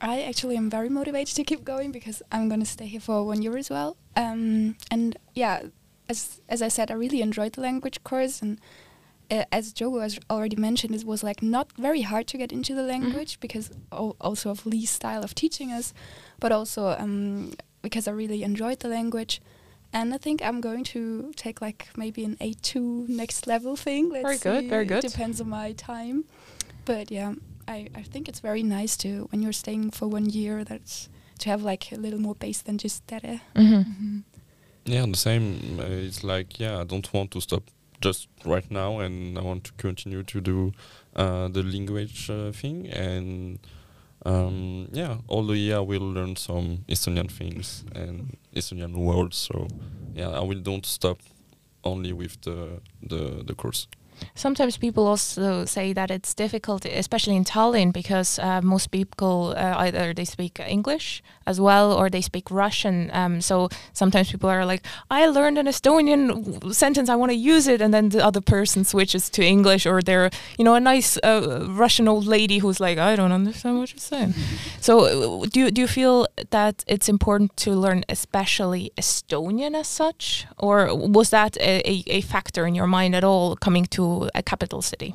I 0.00 0.22
actually 0.22 0.56
am 0.56 0.70
very 0.70 0.88
motivated 0.88 1.34
to 1.36 1.44
keep 1.44 1.64
going 1.64 1.90
because 1.92 2.22
I'm 2.30 2.48
going 2.48 2.60
to 2.60 2.66
stay 2.66 2.86
here 2.86 3.00
for 3.00 3.24
one 3.24 3.42
year 3.42 3.56
as 3.56 3.68
well. 3.70 3.96
Um, 4.16 4.76
and 4.90 5.16
yeah, 5.34 5.62
as 6.08 6.40
as 6.48 6.62
I 6.62 6.68
said, 6.68 6.90
I 6.90 6.94
really 6.94 7.20
enjoyed 7.20 7.52
the 7.54 7.60
language 7.60 8.02
course, 8.04 8.40
and 8.42 8.60
uh, 9.30 9.44
as 9.52 9.72
Diogo 9.72 10.00
has 10.00 10.18
already 10.30 10.56
mentioned, 10.56 10.94
it 10.94 11.04
was 11.04 11.22
like 11.22 11.42
not 11.42 11.72
very 11.76 12.02
hard 12.02 12.26
to 12.28 12.38
get 12.38 12.52
into 12.52 12.74
the 12.74 12.82
language 12.82 13.40
because 13.40 13.70
al- 13.92 14.16
also 14.20 14.50
of 14.50 14.64
Lee's 14.66 14.90
style 14.90 15.22
of 15.22 15.34
teaching 15.34 15.72
us, 15.72 15.92
but 16.40 16.52
also 16.52 16.96
um, 16.98 17.52
because 17.82 18.06
I 18.08 18.12
really 18.12 18.42
enjoyed 18.42 18.80
the 18.80 18.88
language. 18.88 19.40
And 19.90 20.12
I 20.12 20.18
think 20.18 20.42
I'm 20.42 20.60
going 20.60 20.84
to 20.84 21.32
take 21.34 21.62
like 21.62 21.88
maybe 21.96 22.22
an 22.24 22.36
A2 22.42 23.08
next 23.08 23.46
level 23.46 23.74
thing. 23.74 24.10
Let's 24.10 24.22
Very 24.22 24.38
good, 24.38 24.64
see. 24.64 24.68
very 24.68 24.84
good. 24.84 25.02
It 25.04 25.10
depends 25.10 25.40
on 25.40 25.48
my 25.48 25.72
time. 25.72 26.24
But 26.84 27.10
yeah, 27.10 27.32
I, 27.68 27.88
I 27.94 28.02
think 28.02 28.28
it's 28.28 28.40
very 28.40 28.62
nice 28.62 28.96
to 28.98 29.28
when 29.30 29.42
you're 29.42 29.52
staying 29.52 29.90
for 29.90 30.08
one 30.08 30.30
year 30.30 30.64
that's 30.64 31.08
to 31.40 31.50
have 31.50 31.62
like 31.62 31.92
a 31.92 31.96
little 31.96 32.18
more 32.18 32.34
base 32.34 32.62
than 32.62 32.78
just 32.78 33.06
that. 33.08 33.24
Uh, 33.24 33.38
mm-hmm. 33.54 34.18
Yeah, 34.84 35.06
the 35.06 35.16
same. 35.16 35.78
Uh, 35.78 35.84
it's 35.84 36.24
like, 36.24 36.58
yeah, 36.58 36.80
I 36.80 36.84
don't 36.84 37.12
want 37.12 37.30
to 37.32 37.40
stop 37.40 37.62
just 38.00 38.28
right 38.44 38.68
now, 38.70 39.00
and 39.00 39.38
I 39.38 39.42
want 39.42 39.64
to 39.64 39.72
continue 39.72 40.22
to 40.22 40.40
do 40.40 40.72
uh, 41.14 41.48
the 41.48 41.62
language 41.62 42.30
uh, 42.30 42.52
thing. 42.52 42.88
And 42.88 43.58
um, 44.24 44.88
yeah, 44.92 45.18
all 45.28 45.46
the 45.46 45.56
year 45.56 45.82
we'll 45.82 46.12
learn 46.12 46.36
some 46.36 46.84
Estonian 46.88 47.30
things 47.30 47.84
and 47.94 48.36
Estonian 48.54 48.96
words. 48.96 49.36
So 49.36 49.68
yeah, 50.14 50.30
I 50.30 50.40
will 50.40 50.60
don't 50.60 50.86
stop 50.86 51.20
only 51.84 52.12
with 52.12 52.40
the 52.42 52.80
the, 53.02 53.42
the 53.44 53.54
course. 53.54 53.88
Sometimes 54.34 54.76
people 54.76 55.06
also 55.06 55.64
say 55.64 55.92
that 55.92 56.10
it's 56.10 56.34
difficult, 56.34 56.84
especially 56.84 57.36
in 57.36 57.44
Tallinn, 57.44 57.92
because 57.92 58.38
uh, 58.38 58.60
most 58.62 58.90
people 58.90 59.54
uh, 59.56 59.74
either 59.78 60.12
they 60.14 60.24
speak 60.24 60.60
English 60.60 61.22
as 61.48 61.58
well 61.60 61.92
or 61.92 62.10
they 62.10 62.20
speak 62.20 62.50
Russian. 62.50 63.10
Um, 63.12 63.40
so 63.40 63.68
sometimes 63.92 64.30
people 64.30 64.50
are 64.50 64.64
like, 64.72 64.82
"I 65.10 65.26
learned 65.26 65.58
an 65.58 65.66
Estonian 65.66 66.22
sentence, 66.82 67.08
I 67.08 67.16
want 67.16 67.30
to 67.32 67.40
use 67.54 67.66
it," 67.74 67.80
and 67.80 67.92
then 67.94 68.10
the 68.10 68.22
other 68.28 68.42
person 68.56 68.84
switches 68.84 69.30
to 69.30 69.40
English, 69.54 69.86
or 69.90 70.02
they're, 70.02 70.30
you 70.58 70.64
know, 70.64 70.74
a 70.74 70.80
nice 70.80 71.18
uh, 71.22 71.66
Russian 71.84 72.06
old 72.08 72.26
lady 72.26 72.58
who's 72.62 72.80
like, 72.86 72.98
"I 73.10 73.16
don't 73.16 73.32
understand 73.40 73.78
what 73.78 73.88
you're 73.92 74.08
saying." 74.12 74.34
so 74.80 74.92
uh, 75.04 75.46
do 75.52 75.60
you, 75.60 75.70
do 75.70 75.80
you 75.80 75.88
feel 75.88 76.26
that 76.50 76.84
it's 76.86 77.08
important 77.08 77.56
to 77.64 77.70
learn 77.84 78.04
especially 78.08 78.92
Estonian 78.96 79.74
as 79.74 79.88
such, 79.88 80.46
or 80.58 80.94
was 80.94 81.30
that 81.30 81.56
a, 81.56 81.74
a, 81.92 81.94
a 82.18 82.20
factor 82.20 82.66
in 82.66 82.74
your 82.74 82.86
mind 82.86 83.14
at 83.14 83.24
all 83.24 83.56
coming 83.56 83.86
to 83.96 84.28
a 84.34 84.42
capital 84.42 84.82
city? 84.82 85.14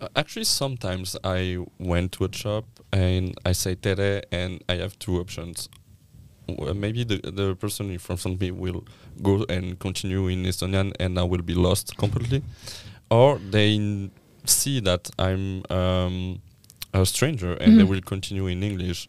Uh, 0.00 0.08
actually, 0.16 0.44
sometimes 0.44 1.16
I 1.22 1.58
went 1.78 2.12
to 2.12 2.24
a 2.24 2.32
shop 2.32 2.64
and 2.92 3.34
I 3.44 3.52
say 3.52 3.74
tere, 3.74 4.22
and 4.32 4.62
I 4.68 4.76
have 4.76 4.98
two 4.98 5.18
options. 5.20 5.68
Maybe 6.74 7.04
the 7.04 7.18
the 7.22 7.54
person 7.54 7.90
in 7.90 7.98
front 7.98 8.24
of 8.26 8.40
me 8.40 8.50
will 8.50 8.84
go 9.22 9.44
and 9.48 9.78
continue 9.78 10.26
in 10.28 10.44
Estonian, 10.44 10.92
and 10.98 11.18
I 11.18 11.22
will 11.22 11.42
be 11.42 11.54
lost 11.54 11.96
completely, 11.96 12.42
or 13.10 13.38
they 13.50 14.10
see 14.44 14.80
that 14.80 15.10
I'm 15.18 15.62
um, 15.70 16.40
a 16.92 17.04
stranger 17.06 17.54
and 17.54 17.78
they 17.78 17.84
Mhm. 17.84 17.88
will 17.88 18.00
continue 18.02 18.46
in 18.48 18.62
English. 18.62 19.08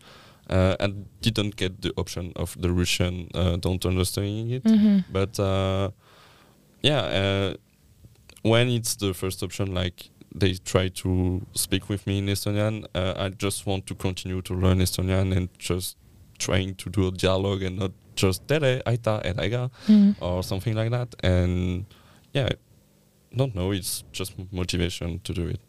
Uh, 0.49 0.75
and 0.81 1.05
didn't 1.21 1.55
get 1.55 1.81
the 1.81 1.93
option 1.95 2.33
of 2.35 2.57
the 2.59 2.69
Russian 2.69 3.29
uh, 3.33 3.55
don't 3.55 3.85
understanding 3.85 4.49
it 4.51 4.63
Mm-hmm. 4.65 4.97
but 5.09 5.39
uh, 5.39 5.91
yeah 6.83 7.03
uh, 7.21 7.53
when 8.41 8.67
it's 8.67 8.95
the 8.97 9.13
first 9.13 9.43
option 9.43 9.73
like 9.73 10.09
they 10.33 10.53
try 10.53 10.87
to 10.89 11.41
speak 11.53 11.89
with 11.89 12.05
me 12.07 12.19
in 12.19 12.25
estonian 12.27 12.85
uh, 12.95 13.13
i 13.17 13.29
just 13.29 13.65
want 13.65 13.85
to 13.85 13.93
continue 13.95 14.41
to 14.41 14.53
learn 14.53 14.79
estonian 14.79 15.35
and 15.35 15.49
just 15.59 15.97
trying 16.39 16.73
to 16.75 16.89
do 16.89 17.07
a 17.07 17.11
dialogue 17.11 17.61
and 17.63 17.77
not 17.79 17.91
just 18.15 18.47
tere, 18.47 18.81
aita, 18.85 19.21
edaiga, 19.23 19.69
Mm. 19.87 20.15
or 20.19 20.43
something 20.43 20.75
like 20.75 20.89
that. 20.91 21.15
And 21.23 21.85
yeah, 22.33 22.49
don't 23.35 23.55
know. 23.55 23.71
It's 23.71 24.03
just 24.11 24.33
motivation 24.51 25.19
to 25.23 25.33
do 25.33 25.47
it. 25.47 25.59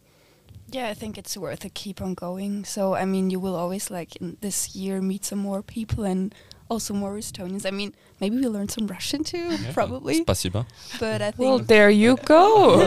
Yeah, 0.71 0.89
I 0.89 0.93
think 0.95 1.17
it's 1.17 1.37
worth 1.37 1.63
it. 1.65 1.73
Keep 1.73 2.01
on 2.01 2.13
going. 2.15 2.65
So 2.65 2.95
I 2.95 3.05
mean, 3.05 3.29
you 3.29 3.39
will 3.39 3.55
always 3.55 3.89
like 3.91 4.15
in 4.17 4.37
this 4.41 4.75
year 4.75 5.01
meet 5.01 5.25
some 5.25 5.39
more 5.39 5.61
people 5.61 6.03
and 6.03 6.33
also 6.69 6.93
more 6.93 7.13
Estonians. 7.17 7.65
I 7.65 7.71
mean, 7.71 7.93
maybe 8.19 8.37
we 8.37 8.47
learn 8.47 8.69
some 8.69 8.87
Russian 8.87 9.23
too, 9.23 9.37
Yeah. 9.37 9.73
probably. 9.73 10.23
Spasiba. 10.23 10.65
But 10.99 11.21
I 11.21 11.31
think 11.31 11.39
Well, 11.39 11.59
there 11.59 11.89
you 11.89 12.17
go. 12.25 12.77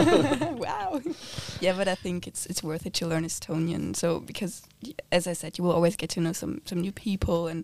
wow. 0.57 1.01
Yeah, 1.61 1.73
but 1.77 1.87
I 1.87 1.95
think 1.95 2.27
it's 2.27 2.45
it's 2.47 2.61
worth 2.63 2.85
it 2.85 2.93
to 2.95 3.07
learn 3.07 3.23
Estonian. 3.25 3.95
So 3.95 4.19
because, 4.19 4.63
as 5.11 5.27
I 5.27 5.33
said, 5.33 5.57
you 5.57 5.63
will 5.63 5.73
always 5.73 5.95
get 5.95 6.09
to 6.11 6.19
know 6.21 6.33
some 6.33 6.61
some 6.65 6.81
new 6.81 6.91
people, 6.91 7.47
and 7.47 7.63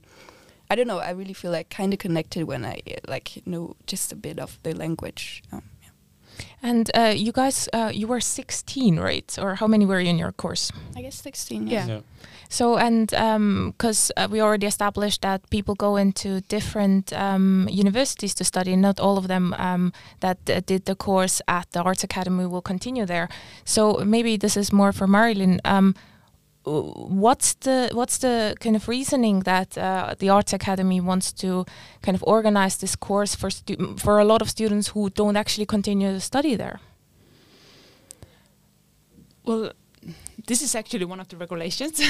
I 0.69 0.75
don't 0.75 0.87
know. 0.87 0.99
I 0.99 1.11
really 1.11 1.33
feel 1.33 1.51
like 1.51 1.69
kind 1.69 1.93
of 1.93 1.99
connected 1.99 2.45
when 2.47 2.63
I 2.65 2.81
like 3.07 3.41
know 3.45 3.75
just 3.87 4.11
a 4.11 4.15
bit 4.15 4.39
of 4.39 4.57
the 4.63 4.73
language. 4.73 5.43
Um, 5.51 5.61
yeah. 5.61 5.72
And 6.61 6.89
uh, 6.95 7.13
you 7.15 7.31
guys, 7.31 7.69
uh, 7.73 7.91
you 7.93 8.07
were 8.07 8.21
16, 8.21 8.99
right? 8.99 9.37
Or 9.41 9.55
how 9.55 9.67
many 9.67 9.85
were 9.85 9.99
you 9.99 10.09
in 10.09 10.17
your 10.17 10.31
course? 10.31 10.71
I 10.95 11.01
guess 11.01 11.15
sixteen. 11.15 11.67
Yeah. 11.67 11.87
Yeah. 11.87 11.99
So, 12.49 12.77
and 12.77 13.07
because 13.71 14.11
uh, 14.15 14.27
we 14.29 14.39
already 14.39 14.67
established 14.67 15.23
that 15.23 15.49
people 15.49 15.73
go 15.73 15.95
into 15.95 16.41
different 16.41 17.11
um, 17.11 17.67
universities 17.71 18.35
to 18.35 18.43
study, 18.43 18.75
not 18.75 18.99
all 18.99 19.17
of 19.17 19.27
them 19.27 19.55
um, 19.57 19.91
that 20.19 20.37
uh, 20.47 20.61
did 20.63 20.85
the 20.85 20.95
course 20.95 21.41
at 21.47 21.71
the 21.71 21.81
Arts 21.81 22.03
Academy 22.03 22.45
will 22.45 22.61
continue 22.61 23.07
there. 23.07 23.27
So 23.65 24.03
maybe 24.05 24.37
this 24.37 24.55
is 24.55 24.71
more 24.71 24.91
for 24.91 25.07
Marilyn. 25.07 25.61
What's 26.65 27.55
the 27.55 27.89
what's 27.91 28.19
the 28.19 28.55
kind 28.59 28.75
of 28.75 28.87
reasoning 28.87 29.41
that 29.41 29.77
uh, 29.77 30.15
the 30.17 30.29
Arts 30.29 30.53
Academy 30.53 31.01
wants 31.01 31.33
to 31.33 31.65
kind 32.01 32.15
of 32.15 32.23
organize 32.25 32.77
this 32.77 32.95
course 32.95 33.35
for 33.35 33.49
for 33.97 34.19
a 34.19 34.23
lot 34.23 34.41
of 34.41 34.49
students 34.49 34.89
who 34.89 35.09
don't 35.09 35.35
actually 35.35 35.65
continue 35.65 36.13
to 36.13 36.21
study 36.21 36.55
there? 36.55 36.79
Well, 39.43 39.73
this 40.47 40.61
is 40.61 40.75
actually 40.75 41.05
one 41.05 41.19
of 41.19 41.27
the 41.29 41.37
regulations 41.37 42.01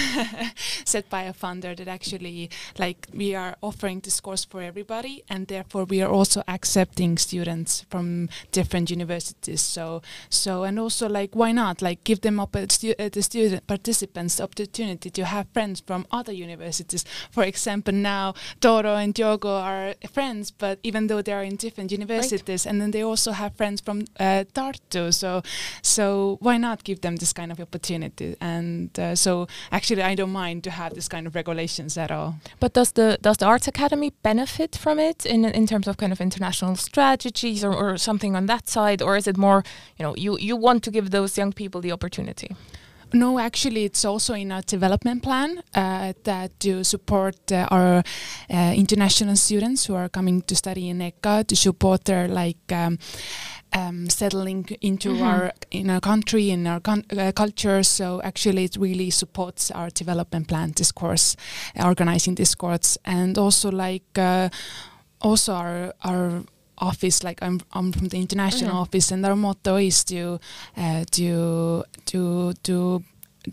set 0.85 1.09
by 1.09 1.23
a 1.23 1.33
funder 1.33 1.75
that 1.75 1.87
actually 1.87 2.49
like 2.79 3.07
we 3.13 3.35
are 3.35 3.55
offering 3.61 3.99
this 3.99 4.19
course 4.19 4.43
for 4.43 4.61
everybody 4.61 5.23
and 5.29 5.47
therefore 5.47 5.85
we 5.85 6.01
are 6.01 6.09
also 6.09 6.41
accepting 6.47 7.17
students 7.17 7.85
from 7.89 8.29
different 8.51 8.89
universities. 8.89 9.61
So 9.61 10.01
so 10.29 10.63
and 10.63 10.79
also 10.79 11.07
like 11.07 11.35
why 11.35 11.51
not? 11.51 11.81
Like 11.81 12.03
give 12.03 12.21
them 12.21 12.39
up 12.39 12.55
stu- 12.71 12.95
uh, 12.97 13.09
the 13.09 13.21
student 13.21 13.67
participants 13.67 14.37
the 14.37 14.43
opportunity 14.43 15.09
to 15.11 15.25
have 15.25 15.47
friends 15.53 15.81
from 15.85 16.07
other 16.11 16.31
universities. 16.33 17.05
For 17.31 17.43
example 17.43 17.93
now 17.93 18.33
Doro 18.59 18.95
and 18.95 19.13
Diogo 19.13 19.49
are 19.49 19.93
friends 20.11 20.49
but 20.49 20.79
even 20.83 21.07
though 21.07 21.21
they 21.21 21.33
are 21.33 21.43
in 21.43 21.55
different 21.57 21.91
universities 21.91 22.65
and 22.65 22.81
then 22.81 22.91
they 22.91 23.03
also 23.03 23.31
have 23.31 23.55
friends 23.55 23.81
from 23.81 24.05
uh, 24.19 24.43
Tartu. 24.53 25.13
So 25.13 25.43
so 25.81 26.37
why 26.41 26.57
not 26.57 26.83
give 26.83 27.01
them 27.01 27.17
this 27.17 27.33
kind 27.33 27.51
of 27.51 27.59
opportunity 27.59 28.22
and 28.39 28.99
uh, 28.99 29.15
so 29.15 29.47
actually 29.71 30.01
i 30.01 30.15
don't 30.15 30.31
mind 30.31 30.63
to 30.63 30.71
have 30.71 30.93
this 30.93 31.07
kind 31.07 31.27
of 31.27 31.35
regulations 31.35 31.97
at 31.97 32.11
all. 32.11 32.35
But 32.59 32.73
does 32.73 32.91
the 32.93 33.17
does 33.21 33.37
the 33.37 33.45
Arts 33.45 33.67
Academy 33.67 34.11
benefit 34.23 34.75
from 34.75 34.99
it 34.99 35.25
in 35.25 35.45
in 35.45 35.67
terms 35.67 35.87
of 35.87 35.97
kind 35.97 36.11
of 36.11 36.19
international 36.21 36.75
strategies 36.75 37.63
or, 37.63 37.73
or 37.73 37.97
something 37.97 38.35
on 38.35 38.45
that 38.47 38.69
side, 38.69 39.01
or 39.01 39.17
is 39.17 39.27
it 39.27 39.37
more 39.37 39.63
you 39.97 40.03
know 40.05 40.15
you 40.15 40.37
you 40.39 40.55
want 40.55 40.83
to 40.83 40.91
give 40.91 41.09
those 41.09 41.37
young 41.37 41.53
people 41.53 41.81
the 41.81 41.91
opportunity? 41.91 42.49
no 43.13 43.39
actually 43.39 43.85
it's 43.85 44.05
also 44.05 44.33
in 44.33 44.51
our 44.51 44.61
development 44.63 45.21
plan 45.21 45.61
uh, 45.75 46.13
that 46.23 46.59
to 46.59 46.83
support 46.83 47.51
uh, 47.51 47.67
our 47.69 48.03
uh, 48.49 48.73
international 48.75 49.35
students 49.35 49.85
who 49.85 49.95
are 49.95 50.09
coming 50.09 50.41
to 50.41 50.55
study 50.55 50.89
in 50.89 51.01
EKA 51.01 51.43
to 51.43 51.55
support 51.55 52.05
their 52.05 52.27
like 52.27 52.71
um, 52.71 52.97
um, 53.75 54.09
settling 54.09 54.65
into 54.81 55.09
Mhm. 55.09 55.21
our 55.23 55.51
in 55.71 55.89
our 55.89 55.99
country 55.99 56.49
in 56.49 56.67
our 56.67 56.79
con- 56.79 57.05
uh, 57.17 57.31
culture 57.31 57.83
so 57.83 58.21
actually 58.23 58.63
it 58.65 58.75
really 58.77 59.09
supports 59.09 59.71
our 59.71 59.89
development 59.89 60.47
plan 60.47 60.71
discourse, 60.71 61.35
organizing 61.83 62.35
this 62.35 62.55
course 62.55 62.97
and 63.05 63.37
also 63.37 63.71
like 63.71 64.17
uh, 64.17 64.49
also 65.21 65.53
our 65.53 65.93
our 66.03 66.43
office 66.77 67.23
like 67.23 67.41
I'm 67.41 67.59
I'm 67.73 67.91
from 67.91 68.07
the 68.09 68.17
international 68.17 68.71
Mhm. 68.75 68.81
office 68.81 69.11
and 69.13 69.25
our 69.25 69.35
motto 69.35 69.77
is 69.77 70.03
to 70.05 70.39
uh, 70.77 71.03
to 71.11 71.83
to 72.05 72.53
to 72.63 73.03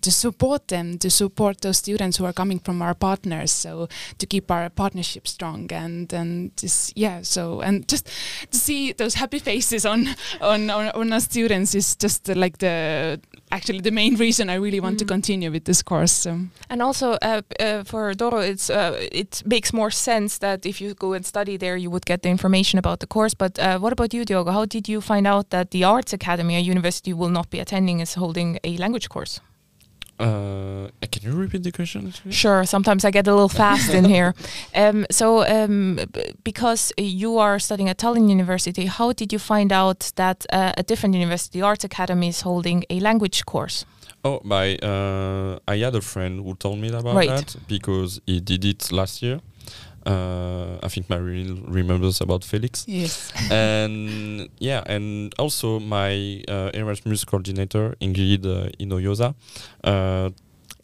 to 0.00 0.10
support 0.10 0.68
them 0.68 0.98
to 0.98 1.10
support 1.10 1.60
those 1.60 1.78
students 1.78 2.16
who 2.18 2.24
are 2.24 2.32
coming 2.32 2.58
from 2.60 2.80
our 2.82 2.94
partners 2.94 3.50
so 3.50 3.88
to 4.18 4.26
keep 4.26 4.50
our 4.50 4.68
partnership 4.70 5.26
strong 5.26 5.72
and 5.72 6.12
and 6.12 6.50
just 6.56 6.92
yeah 6.96 7.22
so 7.22 7.60
and 7.60 7.88
just 7.88 8.06
to 8.50 8.58
see 8.58 8.92
those 8.92 9.14
happy 9.14 9.38
faces 9.38 9.84
on 9.86 10.06
on 10.40 10.70
on, 10.70 10.88
on 10.94 11.12
our 11.12 11.20
students 11.20 11.74
is 11.74 11.96
just 11.96 12.30
uh, 12.30 12.34
like 12.34 12.58
the 12.58 13.18
actually 13.50 13.80
the 13.80 13.90
main 13.90 14.14
reason 14.16 14.48
I 14.50 14.54
really 14.54 14.80
want 14.80 14.94
Mhm. 14.96 14.98
to 14.98 15.04
continue 15.06 15.50
with 15.50 15.64
this 15.64 15.82
course 15.82 16.12
so. 16.12 16.30
And 16.68 16.82
also 16.82 17.12
uh, 17.22 17.42
uh, 17.60 17.82
for 17.84 18.14
Doro, 18.14 18.38
it's 18.38 18.70
uh, 18.70 18.96
it 19.12 19.42
makes 19.44 19.72
more 19.72 19.90
sense 19.90 20.38
that 20.38 20.64
if 20.66 20.80
you 20.80 20.94
go 20.94 21.12
and 21.14 21.24
study 21.26 21.56
there, 21.58 21.76
you 21.76 21.90
would 21.90 22.04
get 22.06 22.22
the 22.22 22.28
information 22.28 22.78
about 22.78 22.98
the 23.00 23.06
course. 23.06 23.34
But 23.34 23.58
uh, 23.58 23.78
what 23.80 23.92
about 23.92 24.14
you, 24.14 24.24
Diogo? 24.24 24.50
How 24.52 24.64
did 24.66 24.88
you 24.88 25.00
find 25.00 25.26
out 25.26 25.50
that 25.50 25.70
the 25.70 25.84
Arts 25.84 26.12
Academy, 26.12 26.54
a 26.56 26.60
university, 26.60 27.10
you 27.10 27.16
will 27.18 27.32
not 27.32 27.50
be 27.50 27.58
attending, 27.60 28.00
is 28.00 28.14
holding 28.14 28.58
a 28.64 28.76
language 28.76 29.08
course? 29.08 29.40
Uh, 30.20 30.88
can 31.10 31.22
you 31.22 31.32
repeat 31.32 31.62
the 31.62 31.72
question? 31.72 32.12
Sure. 32.30 32.64
Sometimes 32.64 33.04
I 33.04 33.10
get 33.10 33.26
a 33.26 33.32
little 33.32 33.48
fast 33.48 33.94
in 33.94 34.04
here. 34.04 34.34
Um, 34.74 35.06
so, 35.10 35.44
um, 35.46 35.98
because 36.44 36.92
you 36.98 37.38
are 37.38 37.58
studying 37.58 37.88
at 37.88 37.98
Tallinn 37.98 38.28
University, 38.28 38.86
how 38.86 39.12
did 39.12 39.32
you 39.32 39.38
find 39.38 39.72
out 39.72 40.12
that 40.16 40.46
uh, 40.52 40.72
a 40.76 40.82
different 40.82 41.14
university, 41.14 41.60
Arts 41.62 41.84
Academy, 41.84 42.28
is 42.28 42.42
holding 42.42 42.84
a 42.90 43.00
language 43.00 43.44
course? 43.46 43.84
Oh, 44.24 44.40
by 44.44 44.76
uh, 44.76 45.58
I 45.66 45.76
had 45.78 45.94
a 45.94 46.00
friend 46.02 46.44
who 46.44 46.54
told 46.54 46.78
me 46.78 46.88
about 46.88 47.16
Right. 47.16 47.28
that 47.28 47.56
because 47.68 48.20
he 48.26 48.40
did 48.40 48.64
it 48.64 48.92
last 48.92 49.22
year. 49.22 49.40
Uh, 50.06 50.78
I 50.82 50.88
think 50.88 51.08
Marilyn 51.10 51.64
remembers 51.68 52.20
about 52.20 52.44
Felix. 52.44 52.84
Yes. 52.88 53.32
and 53.50 54.48
yeah, 54.58 54.82
and 54.86 55.34
also 55.38 55.78
my 55.80 56.42
uh, 56.48 56.70
Erasmus 56.74 57.24
coordinator 57.24 57.94
Ingrid 58.00 58.44
uh, 58.46 58.70
Inoyosa. 58.78 59.34
Uh, 59.84 60.30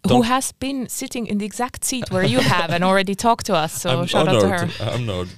Who 0.08 0.22
has 0.22 0.52
been 0.52 0.88
sitting 0.88 1.26
in 1.26 1.38
the 1.38 1.44
exact 1.46 1.84
seat 1.84 2.10
where 2.12 2.24
you 2.24 2.38
have 2.40 2.70
and 2.70 2.84
already 2.84 3.14
talked 3.14 3.46
to 3.46 3.54
us? 3.54 3.72
So 3.82 3.90
I'm 4.00 4.06
shout 4.06 4.28
out 4.28 4.40
to 4.42 4.48
her. 4.48 4.68
I'm 4.80 5.08
honored. 5.10 5.28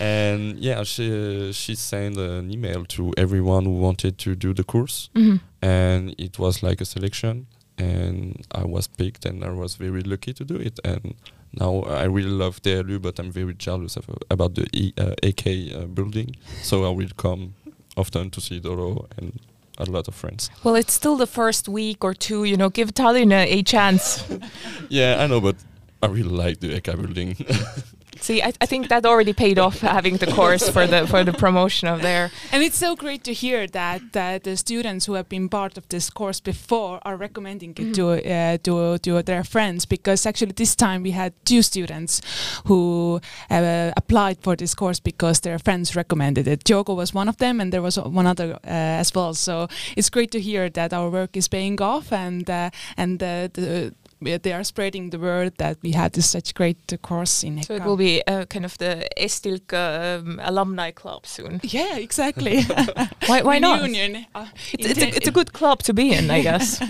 And 0.00 0.58
yeah, 0.58 0.84
she 0.84 1.52
she 1.52 1.74
sent 1.74 2.16
an 2.16 2.50
email 2.50 2.84
to 2.96 3.12
everyone 3.16 3.64
who 3.66 3.76
wanted 3.80 4.16
to 4.18 4.34
do 4.34 4.54
the 4.54 4.64
course, 4.64 5.10
Mhm. 5.14 5.40
and 5.60 6.14
it 6.18 6.38
was 6.38 6.62
like 6.62 6.80
a 6.80 6.84
selection, 6.86 7.46
and 7.78 8.46
I 8.52 8.64
was 8.64 8.86
picked, 8.88 9.26
and 9.26 9.44
I 9.44 9.50
was 9.50 9.76
very 9.78 10.02
lucky 10.02 10.32
to 10.34 10.44
do 10.44 10.56
it. 10.56 10.78
And 10.84 11.14
now 11.60 11.82
I 11.82 12.04
really 12.04 12.30
love 12.30 12.60
TLU, 12.62 13.00
but 13.00 13.18
I'm 13.18 13.30
very 13.30 13.54
jealous 13.54 13.96
of, 13.96 14.06
about 14.30 14.54
the 14.54 14.66
e, 14.72 14.92
uh, 14.98 15.14
AK 15.22 15.46
uh, 15.74 15.86
building, 15.86 16.36
so 16.62 16.84
I 16.84 16.90
will 16.90 17.10
come 17.16 17.54
often 17.96 18.30
to 18.30 18.40
see 18.40 18.60
Doro 18.60 19.06
and 19.16 19.38
a 19.78 19.84
lot 19.84 20.08
of 20.08 20.14
friends. 20.14 20.50
Well, 20.62 20.74
it's 20.76 20.92
still 20.92 21.16
the 21.16 21.26
first 21.26 21.68
week 21.68 22.04
or 22.04 22.14
two. 22.14 22.44
You 22.44 22.56
know, 22.56 22.70
give 22.70 22.92
Tallinn 22.94 23.32
a, 23.32 23.58
a 23.58 23.62
chance. 23.62 24.24
Yeah, 24.88 25.16
I 25.22 25.26
know, 25.26 25.40
but 25.40 25.56
I 26.02 26.06
really 26.06 26.30
like 26.30 26.60
the 26.60 26.74
AK 26.76 26.84
building. 26.96 27.36
See, 28.24 28.40
I, 28.42 28.54
I 28.58 28.64
think 28.64 28.88
that 28.88 29.04
already 29.04 29.34
paid 29.34 29.58
off 29.58 29.80
having 29.80 30.16
the 30.16 30.26
course 30.26 30.66
for 30.70 30.86
the 30.86 31.06
for 31.06 31.24
the 31.24 31.34
promotion 31.34 31.88
of 31.88 32.00
there. 32.00 32.30
And 32.52 32.62
it's 32.62 32.78
so 32.78 32.96
great 32.96 33.22
to 33.24 33.34
hear 33.34 33.66
that 33.66 34.00
that 34.12 34.44
the 34.44 34.56
students 34.56 35.04
who 35.04 35.12
have 35.12 35.28
been 35.28 35.50
part 35.50 35.76
of 35.76 35.86
this 35.88 36.08
course 36.08 36.40
before 36.40 37.00
are 37.02 37.18
recommending 37.18 37.74
it 37.76 37.94
to 37.96 38.04
uh, 38.12 38.56
to 38.62 38.96
to 38.98 39.22
their 39.22 39.44
friends 39.44 39.84
because 39.84 40.24
actually 40.24 40.52
this 40.52 40.74
time 40.74 41.02
we 41.02 41.10
had 41.10 41.32
two 41.44 41.60
students 41.60 42.22
who 42.64 43.20
uh, 43.50 43.90
applied 43.94 44.38
for 44.40 44.56
this 44.56 44.74
course 44.74 45.00
because 45.00 45.40
their 45.40 45.58
friends 45.58 45.94
recommended 45.94 46.48
it. 46.48 46.64
Diogo 46.64 46.94
was 46.94 47.12
one 47.12 47.28
of 47.28 47.36
them, 47.36 47.60
and 47.60 47.72
there 47.72 47.82
was 47.82 47.98
one 47.98 48.26
other 48.26 48.54
uh, 48.64 49.00
as 49.02 49.14
well. 49.14 49.34
So 49.34 49.68
it's 49.98 50.08
great 50.08 50.30
to 50.30 50.40
hear 50.40 50.70
that 50.70 50.94
our 50.94 51.10
work 51.10 51.36
is 51.36 51.48
paying 51.48 51.78
off, 51.82 52.10
and 52.10 52.48
uh, 52.48 52.70
and 52.96 53.22
uh, 53.22 53.48
the 53.52 53.92
they 54.20 54.52
are 54.52 54.64
spreading 54.64 55.10
the 55.10 55.18
word 55.18 55.52
that 55.58 55.76
we 55.82 55.92
had 55.92 56.12
this 56.12 56.30
such 56.30 56.54
great 56.54 56.92
uh, 56.92 56.96
course 56.96 57.42
in 57.42 57.62
So 57.62 57.74
it 57.74 57.84
will 57.84 57.96
be 57.96 58.22
uh, 58.26 58.46
kind 58.46 58.64
of 58.64 58.76
the 58.78 59.06
Estilka 59.16 60.18
um, 60.20 60.40
alumni 60.42 60.90
club 60.90 61.26
soon. 61.26 61.60
Yeah, 61.62 61.96
exactly. 61.96 62.62
Why, 63.26 63.42
why 63.42 63.58
not? 63.58 63.82
Union. 63.82 64.26
Uh, 64.34 64.46
It's, 64.72 64.90
it's, 64.90 65.02
a, 65.02 65.08
it's 65.16 65.28
a 65.28 65.32
good 65.32 65.52
club 65.52 65.82
to 65.82 65.92
be 65.94 66.12
in, 66.12 66.30
I 66.30 66.42
guess. 66.42 66.82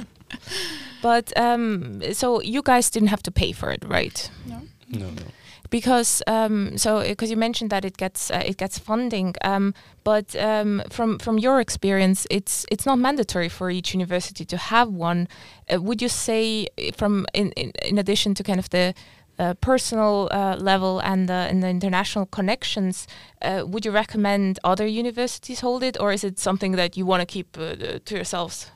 but 1.02 1.32
um, 1.36 2.00
so 2.12 2.40
you 2.42 2.62
guys 2.62 2.90
didn't 2.90 3.08
have 3.08 3.22
to 3.22 3.30
pay 3.30 3.52
for 3.52 3.70
it, 3.70 3.84
right? 3.86 4.30
No. 4.46 4.60
no, 4.88 5.10
no. 5.10 5.22
Because 5.70 6.22
um, 6.26 6.78
so 6.78 7.02
because 7.02 7.30
you 7.30 7.36
mentioned 7.36 7.70
that 7.70 7.84
it 7.84 7.96
gets 7.96 8.30
uh, 8.30 8.42
it 8.44 8.56
gets 8.58 8.78
funding, 8.78 9.34
um, 9.42 9.74
but 10.04 10.36
um, 10.36 10.82
from 10.90 11.18
from 11.18 11.38
your 11.38 11.58
experience, 11.60 12.26
it's 12.30 12.66
it's 12.70 12.86
not 12.86 12.98
mandatory 12.98 13.48
for 13.48 13.70
each 13.70 13.94
university 13.94 14.44
to 14.44 14.56
have 14.56 14.88
one. 14.90 15.26
Uh, 15.72 15.80
would 15.80 16.02
you 16.02 16.08
say 16.08 16.66
uh, 16.78 16.92
from 16.96 17.26
in, 17.32 17.50
in 17.52 17.72
in 17.82 17.98
addition 17.98 18.34
to 18.34 18.42
kind 18.42 18.58
of 18.58 18.68
the 18.68 18.94
uh, 19.38 19.54
personal 19.54 20.28
uh, 20.30 20.56
level 20.56 21.00
and 21.00 21.28
the, 21.28 21.32
and 21.32 21.60
the 21.60 21.68
international 21.68 22.26
connections, 22.26 23.08
uh, 23.42 23.64
would 23.66 23.84
you 23.84 23.90
recommend 23.90 24.60
other 24.62 24.86
universities 24.86 25.60
hold 25.60 25.82
it, 25.82 25.98
or 25.98 26.12
is 26.12 26.22
it 26.22 26.38
something 26.38 26.76
that 26.76 26.96
you 26.96 27.04
want 27.04 27.20
to 27.20 27.26
keep 27.26 27.58
uh, 27.58 27.74
to 28.04 28.14
yourselves? 28.14 28.70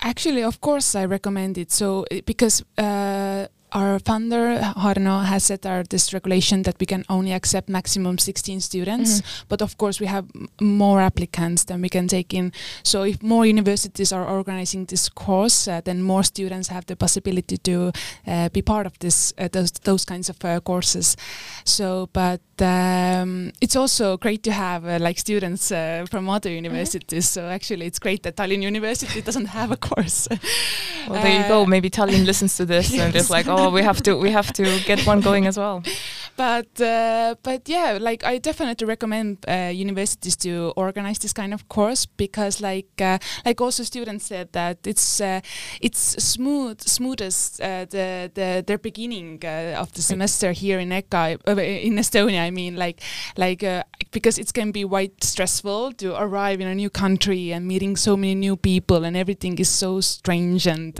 Actually, 0.00 0.42
of 0.42 0.60
course, 0.60 0.94
I 0.94 1.04
recommend 1.04 1.58
it. 1.58 1.70
So 1.70 2.06
because 2.24 2.64
uh, 2.78 3.46
our 3.74 3.98
founder 3.98 4.58
Harno 4.76 5.24
has 5.24 5.44
set 5.44 5.66
our 5.66 5.82
this 5.82 6.12
regulation 6.14 6.62
that 6.62 6.76
we 6.80 6.86
can 6.86 7.04
only 7.08 7.32
accept 7.32 7.68
maximum 7.68 8.18
16 8.18 8.60
students. 8.60 9.20
Mhm. 9.20 9.44
but 9.48 9.62
of 9.62 9.76
course 9.76 10.00
we 10.00 10.06
have 10.06 10.24
m- 10.34 10.48
more 10.60 11.00
applicants 11.02 11.64
than 11.64 11.80
we 11.82 11.88
can 11.88 12.06
take 12.08 12.32
in. 12.38 12.52
So 12.82 13.02
if 13.04 13.22
more 13.22 13.44
universities 13.46 14.12
are 14.12 14.24
organizing 14.26 14.86
this 14.86 15.08
course 15.08 15.68
uh, 15.70 15.80
then 15.84 16.02
more 16.02 16.22
students 16.24 16.68
have 16.68 16.84
the 16.86 16.96
possibility 16.96 17.56
to 17.58 17.90
uh, 18.26 18.48
be 18.52 18.62
part 18.62 18.86
of 18.86 18.92
this 18.98 19.32
uh, 19.38 19.48
those, 19.52 19.72
those 19.82 20.04
kinds 20.04 20.28
of 20.30 20.36
uh, 20.44 20.60
courses. 20.60 21.16
So 21.64 22.08
but 22.12 22.40
um, 22.60 23.50
it's 23.60 23.76
also 23.76 24.16
great 24.16 24.42
to 24.44 24.52
have 24.52 24.84
uh, 24.86 24.98
like 25.00 25.18
students 25.18 25.70
uh, 25.72 26.06
from 26.10 26.28
other 26.28 26.50
universities. 26.50 27.28
So 27.28 27.40
actually 27.48 27.86
it's 27.86 27.98
great 27.98 28.22
that 28.22 28.36
Tallinn 28.36 28.62
University 28.62 29.20
doesn't 29.28 29.46
have 29.46 29.72
a 29.72 29.76
course. 29.76 30.28
Well, 31.08 31.22
there 31.22 31.42
you 31.42 31.48
go. 31.48 31.66
Maybe 31.66 31.90
Tallinn 31.90 32.24
listens 32.24 32.56
to 32.56 32.64
this 32.64 32.92
and 32.98 33.14
is 33.16 33.30
like, 33.36 33.46
oh, 33.48 33.63
we 33.70 33.82
have 33.82 34.02
to, 34.02 34.16
we 34.16 34.30
have 34.30 34.52
to 34.54 34.64
get 34.86 35.06
one 35.06 35.20
going 35.20 35.46
as 35.46 35.58
well. 35.58 35.82
but 36.36 36.80
uh, 36.80 37.34
but 37.42 37.68
yeah 37.68 37.98
like 38.00 38.24
i 38.24 38.38
definitely 38.38 38.86
recommend 38.86 39.38
uh, 39.48 39.70
universities 39.72 40.36
to 40.36 40.72
organize 40.76 41.18
this 41.18 41.32
kind 41.32 41.54
of 41.54 41.68
course 41.68 42.06
because 42.06 42.60
like 42.60 43.00
uh, 43.00 43.18
like 43.44 43.60
also 43.60 43.82
students 43.82 44.26
said 44.26 44.52
that 44.52 44.78
it's 44.86 45.20
uh, 45.20 45.40
it's 45.80 46.22
smooth 46.22 46.80
smoothest 46.80 47.60
uh, 47.60 47.84
the 47.90 48.30
the 48.34 48.64
their 48.66 48.78
beginning 48.78 49.40
uh, 49.44 49.76
of 49.78 49.92
the 49.92 50.02
semester 50.02 50.52
here 50.52 50.78
in 50.78 50.90
Eka 50.90 51.38
uh, 51.46 51.60
in 51.60 51.94
Estonia 51.94 52.42
I 52.42 52.50
mean 52.50 52.76
like 52.76 53.00
like 53.36 53.62
uh, 53.62 53.84
because 54.10 54.38
it 54.38 54.52
can 54.52 54.72
be 54.72 54.84
quite 54.84 55.22
stressful 55.22 55.92
to 55.92 56.20
arrive 56.20 56.60
in 56.60 56.66
a 56.66 56.74
new 56.74 56.90
country 56.90 57.52
and 57.52 57.66
meeting 57.66 57.96
so 57.96 58.16
many 58.16 58.34
new 58.34 58.56
people 58.56 59.04
and 59.04 59.16
everything 59.16 59.58
is 59.58 59.68
so 59.68 60.00
strange 60.00 60.66
and 60.66 60.94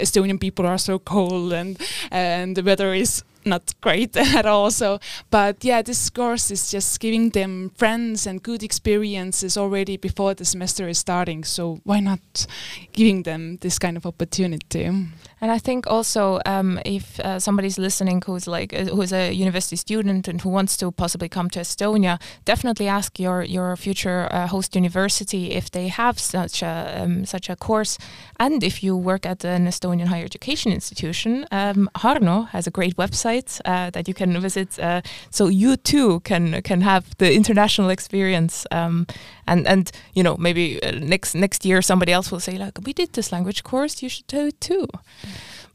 Estonian 0.00 0.40
people 0.40 0.66
are 0.66 0.78
so 0.78 0.98
cold 0.98 1.52
and 1.52 1.75
and 2.10 2.56
the 2.56 2.62
weather 2.62 2.94
is 2.94 3.22
not 3.46 3.74
great 3.80 4.16
at 4.34 4.44
all. 4.44 4.70
So, 4.70 4.98
but 5.30 5.64
yeah, 5.64 5.82
this 5.82 6.10
course 6.10 6.50
is 6.50 6.70
just 6.70 7.00
giving 7.00 7.30
them 7.30 7.70
friends 7.76 8.26
and 8.26 8.42
good 8.42 8.62
experiences 8.62 9.56
already 9.56 9.96
before 9.96 10.34
the 10.34 10.44
semester 10.44 10.88
is 10.88 10.98
starting. 10.98 11.44
So 11.44 11.80
why 11.84 12.00
not 12.00 12.46
giving 12.92 13.22
them 13.22 13.58
this 13.60 13.78
kind 13.78 13.96
of 13.96 14.04
opportunity? 14.04 14.90
And 15.40 15.50
I 15.50 15.58
think 15.58 15.86
also 15.86 16.40
um, 16.46 16.80
if 16.86 17.20
uh, 17.20 17.38
somebody's 17.38 17.78
listening 17.78 18.22
who's 18.24 18.46
like 18.46 18.72
uh, 18.72 18.84
who's 18.84 19.12
a 19.12 19.32
university 19.32 19.76
student 19.76 20.28
and 20.28 20.40
who 20.40 20.48
wants 20.48 20.76
to 20.78 20.90
possibly 20.90 21.28
come 21.28 21.50
to 21.50 21.60
Estonia, 21.60 22.18
definitely 22.46 22.88
ask 22.88 23.18
your 23.18 23.42
your 23.42 23.76
future 23.76 24.28
uh, 24.30 24.46
host 24.46 24.74
university 24.74 25.52
if 25.52 25.70
they 25.70 25.88
have 25.88 26.18
such 26.18 26.62
a 26.62 27.02
um, 27.02 27.26
such 27.26 27.50
a 27.50 27.56
course, 27.56 27.98
and 28.40 28.62
if 28.62 28.82
you 28.82 28.96
work 28.96 29.26
at 29.26 29.44
an 29.44 29.66
Estonian 29.66 30.06
higher 30.06 30.24
education 30.24 30.72
institution, 30.72 31.46
um, 31.50 31.90
Harno 31.96 32.48
has 32.48 32.66
a 32.66 32.70
great 32.70 32.96
website 32.96 33.60
uh, 33.66 33.90
that 33.90 34.08
you 34.08 34.14
can 34.14 34.40
visit, 34.40 34.78
uh, 34.78 35.02
so 35.30 35.48
you 35.48 35.76
too 35.76 36.20
can 36.20 36.62
can 36.62 36.80
have 36.80 37.14
the 37.18 37.34
international 37.34 37.90
experience. 37.90 38.66
Um, 38.70 39.06
and 39.46 39.66
and 39.66 39.90
you 40.14 40.22
know 40.22 40.36
maybe 40.36 40.82
uh, 40.82 40.92
next 40.92 41.34
next 41.34 41.64
year 41.64 41.82
somebody 41.82 42.12
else 42.12 42.30
will 42.30 42.40
say 42.40 42.58
like 42.58 42.78
we 42.84 42.92
did 42.92 43.12
this 43.12 43.32
language 43.32 43.62
course, 43.62 44.02
you 44.02 44.08
should 44.08 44.26
do 44.26 44.46
it 44.46 44.60
too. 44.60 44.86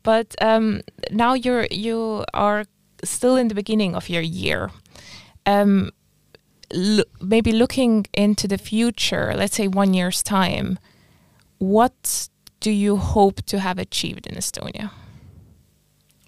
But 0.04 0.36
um, 0.42 0.82
now 1.12 1.34
you're 1.34 1.68
you 1.72 2.26
are 2.34 2.66
still 3.04 3.36
in 3.36 3.48
the 3.48 3.56
beginning 3.56 3.96
of 3.96 4.10
your 4.10 4.22
year. 4.22 4.72
Um, 5.46 5.92
maybe 7.22 7.52
looking 7.52 8.06
into 8.14 8.48
the 8.48 8.58
future, 8.58 9.34
let's 9.36 9.56
say 9.56 9.68
one 9.68 9.94
year's 9.94 10.24
time, 10.24 10.80
what 11.58 12.30
do 12.60 12.72
you 12.72 12.98
hope 12.98 13.42
to 13.48 13.60
have 13.60 13.78
achieved 13.78 14.28
in 14.28 14.36
Estonia? 14.36 14.92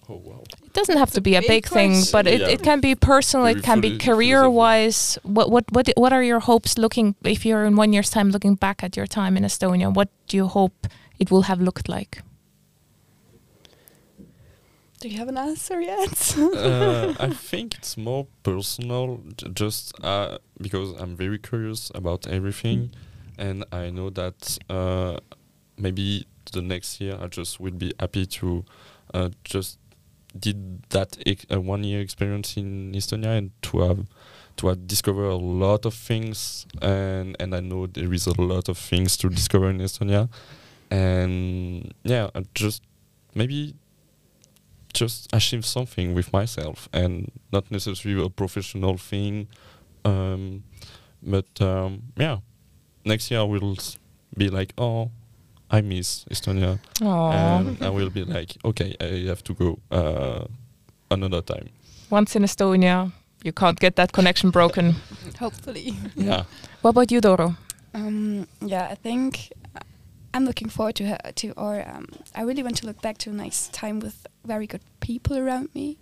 Oh 0.08 0.20
wow. 0.22 0.42
It 0.64 0.72
doesn't 0.72 0.98
have 0.98 1.08
It's 1.08 1.14
to 1.14 1.20
be 1.20 1.34
a 1.36 1.40
big 1.40 1.48
big 1.48 1.66
thing, 1.68 2.02
but 2.12 2.26
it, 2.26 2.40
Yeah. 2.40 2.48
it 2.48 2.62
can 2.62 2.80
be 2.80 2.94
personal. 2.94 3.46
Very 3.46 3.58
it 3.58 3.62
can 3.64 3.80
be 3.80 3.96
career 3.98 4.50
wise. 4.50 5.18
What 5.22 5.50
what 5.50 5.64
what 5.72 5.88
what 5.96 6.12
are 6.12 6.22
your 6.22 6.40
hopes 6.40 6.76
looking? 6.78 7.14
If 7.24 7.46
you're 7.46 7.64
in 7.64 7.76
one 7.76 7.92
year's 7.94 8.10
time 8.10 8.30
looking 8.30 8.54
back 8.56 8.82
at 8.82 8.96
your 8.96 9.06
time 9.06 9.36
in 9.38 9.44
Estonia, 9.44 9.92
what 9.92 10.08
do 10.28 10.36
you 10.36 10.46
hope 10.46 10.86
it 11.18 11.30
will 11.30 11.42
have 11.42 11.60
looked 11.60 11.88
like? 11.88 12.22
Do 15.00 15.08
you 15.10 15.18
have 15.18 15.28
an 15.28 15.36
answer 15.36 15.80
yet? 15.80 16.34
uh, 16.38 17.14
I 17.20 17.28
think 17.30 17.74
it's 17.74 17.96
more 17.96 18.26
personal, 18.42 19.20
j- 19.36 19.48
just 19.52 19.92
uh, 20.02 20.38
because 20.60 20.92
I'm 20.98 21.14
very 21.16 21.38
curious 21.38 21.90
about 21.94 22.26
everything, 22.26 22.90
and 23.36 23.64
I 23.70 23.90
know 23.90 24.08
that 24.10 24.58
uh, 24.70 25.18
maybe 25.76 26.26
the 26.52 26.62
next 26.62 27.00
year 27.02 27.18
I 27.20 27.26
just 27.26 27.60
will 27.60 27.72
be 27.76 27.92
happy 28.00 28.24
to 28.26 28.64
uh, 29.12 29.28
just 29.44 29.78
did 30.38 30.82
that 30.90 31.16
ex- 31.26 31.46
uh, 31.52 31.60
one 31.60 31.84
year 31.84 32.00
experience 32.00 32.56
in 32.56 32.92
Estonia 32.92 33.38
and 33.38 33.50
to 33.62 33.80
have 33.80 34.06
to 34.56 34.68
have 34.68 34.86
discover 34.86 35.24
a 35.24 35.36
lot 35.36 35.84
of 35.84 35.94
things, 35.94 36.66
and 36.80 37.36
and 37.40 37.54
I 37.54 37.60
know 37.60 37.86
there 37.86 38.12
is 38.12 38.26
a 38.26 38.40
lot 38.40 38.68
of 38.68 38.78
things 38.78 39.16
to 39.18 39.28
discover 39.28 39.70
in 39.70 39.78
Estonia, 39.78 40.28
and 40.90 41.92
yeah, 42.04 42.30
I 42.34 42.44
just 42.54 42.82
maybe 43.34 43.74
just 44.92 45.28
achieve 45.32 45.66
something 45.66 46.14
with 46.14 46.32
myself 46.32 46.88
and 46.92 47.32
not 47.52 47.68
necessarily 47.70 48.24
a 48.24 48.30
professional 48.30 48.96
thing. 48.96 49.48
Um, 50.04 50.62
but 51.20 51.60
um, 51.60 52.04
yeah, 52.16 52.38
next 53.04 53.30
year 53.30 53.40
I 53.40 53.42
will 53.42 53.76
be 54.36 54.48
like, 54.48 54.72
oh, 54.78 55.10
I 55.70 55.80
miss 55.80 56.24
Estonia, 56.30 56.78
and 57.00 57.82
I 57.82 57.88
will 57.90 58.10
be 58.10 58.24
like, 58.24 58.56
okay, 58.64 58.94
I 59.00 59.26
have 59.28 59.42
to 59.44 59.54
go 59.54 59.78
uh, 59.90 60.44
another 61.10 61.40
time. 61.42 61.68
Once 62.10 62.36
in 62.36 62.42
Estonia, 62.44 63.10
you 63.42 63.52
can't 63.52 63.78
get 63.80 63.96
that 63.96 64.12
connection 64.12 64.50
broken. 64.50 64.94
Hopefully. 65.38 65.94
Yeah, 66.16 66.44
What 66.82 66.90
about 66.90 67.10
you, 67.10 67.20
Doro? 67.20 67.56
Um, 67.94 68.46
yeah, 68.60 68.88
I 68.90 68.94
think 68.94 69.52
I'm 70.32 70.44
looking 70.44 70.68
forward 70.68 70.96
to 70.96 71.04
ha- 71.08 71.30
to 71.36 71.52
or 71.56 71.82
um, 71.88 72.06
I 72.34 72.42
really 72.42 72.62
want 72.62 72.76
to 72.78 72.86
look 72.86 73.00
back 73.02 73.18
to 73.18 73.30
a 73.30 73.32
nice 73.32 73.68
time 73.72 74.00
with 74.00 74.26
very 74.44 74.66
good 74.66 74.80
people 75.00 75.36
around 75.36 75.68
me, 75.74 75.96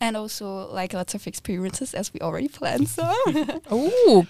and 0.00 0.16
also 0.16 0.70
like 0.72 0.92
lots 0.92 1.14
of 1.14 1.26
experiences 1.26 1.94
as 1.94 2.12
we 2.12 2.20
already 2.20 2.48
planned. 2.48 2.88
So 2.88 3.02
Oh, 3.70 4.24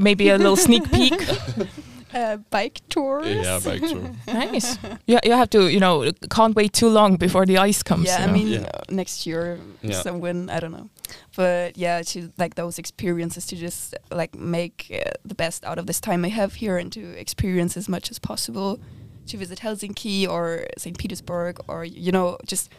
maybe 0.00 0.28
a 0.30 0.36
little 0.38 0.56
sneak 0.56 0.90
peek. 0.92 1.14
uh, 2.14 2.36
bike 2.50 2.80
tours. 2.88 3.26
yeah, 3.26 3.60
bike 3.64 3.80
tour. 3.80 4.10
nice. 4.26 4.78
You, 5.06 5.18
you 5.24 5.32
have 5.32 5.50
to, 5.50 5.68
you 5.68 5.80
know, 5.80 6.10
can't 6.30 6.54
wait 6.56 6.72
too 6.72 6.88
long 6.88 7.16
before 7.16 7.46
the 7.46 7.58
ice 7.58 7.82
comes. 7.82 8.06
yeah, 8.06 8.18
you 8.18 8.24
I 8.24 8.26
know. 8.26 8.32
mean 8.32 8.48
Yeah. 8.48 8.68
uh, 8.74 8.82
next 8.90 9.26
year, 9.26 9.58
Yeah. 9.82 10.02
some 10.02 10.20
when 10.20 10.48
I 10.50 10.60
don't 10.60 10.72
know, 10.72 10.88
but 11.36 11.76
yeah, 11.76 12.02
to 12.02 12.30
like 12.38 12.54
those 12.54 12.78
experiences 12.78 13.46
to 13.46 13.56
just 13.56 13.94
like 14.10 14.34
make 14.38 14.90
uh, 14.92 15.10
the 15.24 15.34
best 15.34 15.64
out 15.64 15.78
of 15.78 15.86
this 15.86 16.00
time 16.00 16.24
I 16.24 16.28
have 16.30 16.54
here 16.54 16.78
and 16.78 16.92
to 16.92 17.00
experience 17.20 17.76
as 17.76 17.88
much 17.88 18.10
as 18.10 18.18
possible, 18.18 18.78
to 19.26 19.36
visit 19.36 19.58
Helsinki 19.60 20.26
or 20.28 20.66
St. 20.78 20.96
Petersburg 20.98 21.60
or 21.68 21.84
you 21.84 22.12
know 22.12 22.38
just 22.46 22.70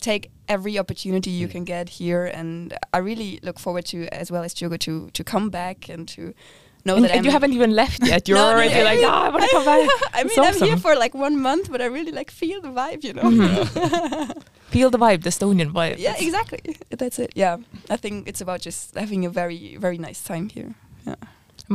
take 0.00 0.30
every 0.48 0.78
opportunity 0.78 1.30
you 1.30 1.46
Mm. 1.46 1.52
can 1.52 1.64
get 1.64 1.88
here, 1.88 2.24
and 2.26 2.74
I 2.92 2.98
really 2.98 3.38
look 3.42 3.58
forward 3.60 3.84
to 3.86 4.08
as 4.12 4.30
well 4.32 4.42
as 4.42 4.52
Diogo 4.54 4.76
to 4.78 5.10
to 5.12 5.22
come 5.24 5.48
back 5.50 5.88
and 5.88 6.08
to 6.08 6.34
know 6.84 6.96
and, 6.96 7.04
that 7.04 7.12
and 7.12 7.24
you 7.24 7.30
haven't 7.30 7.52
even 7.52 7.70
left 7.74 8.00
yet. 8.12 8.28
You're 8.28 8.38
No, 8.38 8.46
no, 8.50 8.52
already 8.56 8.74
yeah. 8.74 8.82
like, 8.90 9.00
ah, 9.04 9.26
I 9.26 9.28
want 9.30 9.42
to 9.44 9.50
come 9.50 9.64
back. 9.64 9.88
I 10.14 10.24
mean, 10.24 10.32
It's 10.36 10.38
I'm 10.62 10.68
here 10.68 10.76
for 10.76 10.94
like 10.96 11.14
one 11.14 11.40
month, 11.40 11.70
but 11.70 11.80
I 11.80 11.86
really 11.86 12.12
like 12.12 12.30
feel 12.30 12.60
the 12.60 12.68
vibe, 12.68 13.04
you 13.04 13.12
know. 13.14 13.22
Mhm. 13.22 14.42
Feel 14.72 14.88
the 14.88 14.98
vibe, 14.98 15.22
the 15.22 15.28
Estonian 15.28 15.70
vibe. 15.70 15.96
yeah, 15.98 16.14
exactly. 16.18 16.60
That's 16.88 17.18
it. 17.18 17.32
Yeah, 17.34 17.58
I 17.90 17.96
think 17.98 18.26
it's 18.26 18.40
about 18.40 18.62
just 18.62 18.94
having 18.96 19.26
a 19.26 19.28
very, 19.30 19.76
very 19.76 19.98
nice 19.98 20.22
time 20.24 20.48
here. 20.48 20.74
M- 21.06 21.16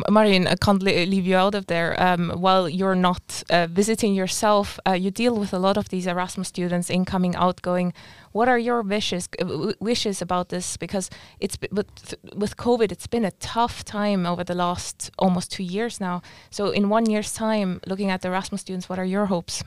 Marin, 0.10 0.48
I 0.48 0.56
can't 0.56 0.82
leave 0.84 1.26
you 1.26 1.36
out 1.36 1.56
of 1.56 1.68
there. 1.68 1.96
Um, 2.02 2.30
while 2.30 2.68
you're 2.70 2.96
not 2.96 3.44
uh, 3.50 3.68
visiting 3.68 4.14
yourself, 4.14 4.80
uh, 4.88 4.92
you 4.92 5.12
deal 5.12 5.36
with 5.36 5.54
a 5.54 5.60
lot 5.60 5.78
of 5.78 5.90
these 5.90 6.08
Erasmus 6.08 6.50
students, 6.50 6.90
incoming, 6.90 7.36
outgoing. 7.36 7.94
What 8.32 8.50
are 8.50 8.60
your 8.60 8.82
wishes 8.82 9.30
uh, 9.42 9.74
wishes 9.80 10.22
about 10.22 10.50
this? 10.50 10.78
Because 10.78 11.10
it's 11.40 11.58
with 11.72 12.16
with 12.36 12.58
COVID, 12.58 12.92
it's 12.92 13.08
been 13.08 13.26
a 13.26 13.32
tough 13.32 13.84
time 13.84 14.26
over 14.26 14.44
the 14.44 14.56
last 14.56 15.12
almost 15.18 15.52
two 15.52 15.64
years 15.64 16.00
now. 16.00 16.22
So, 16.50 16.72
in 16.72 16.90
one 16.90 17.10
year's 17.10 17.34
time, 17.34 17.80
looking 17.88 18.12
at 18.12 18.22
the 18.22 18.28
Erasmus 18.28 18.62
students, 18.62 18.90
what 18.90 19.00
are 19.00 19.06
your 19.06 19.28
hopes? 19.28 19.64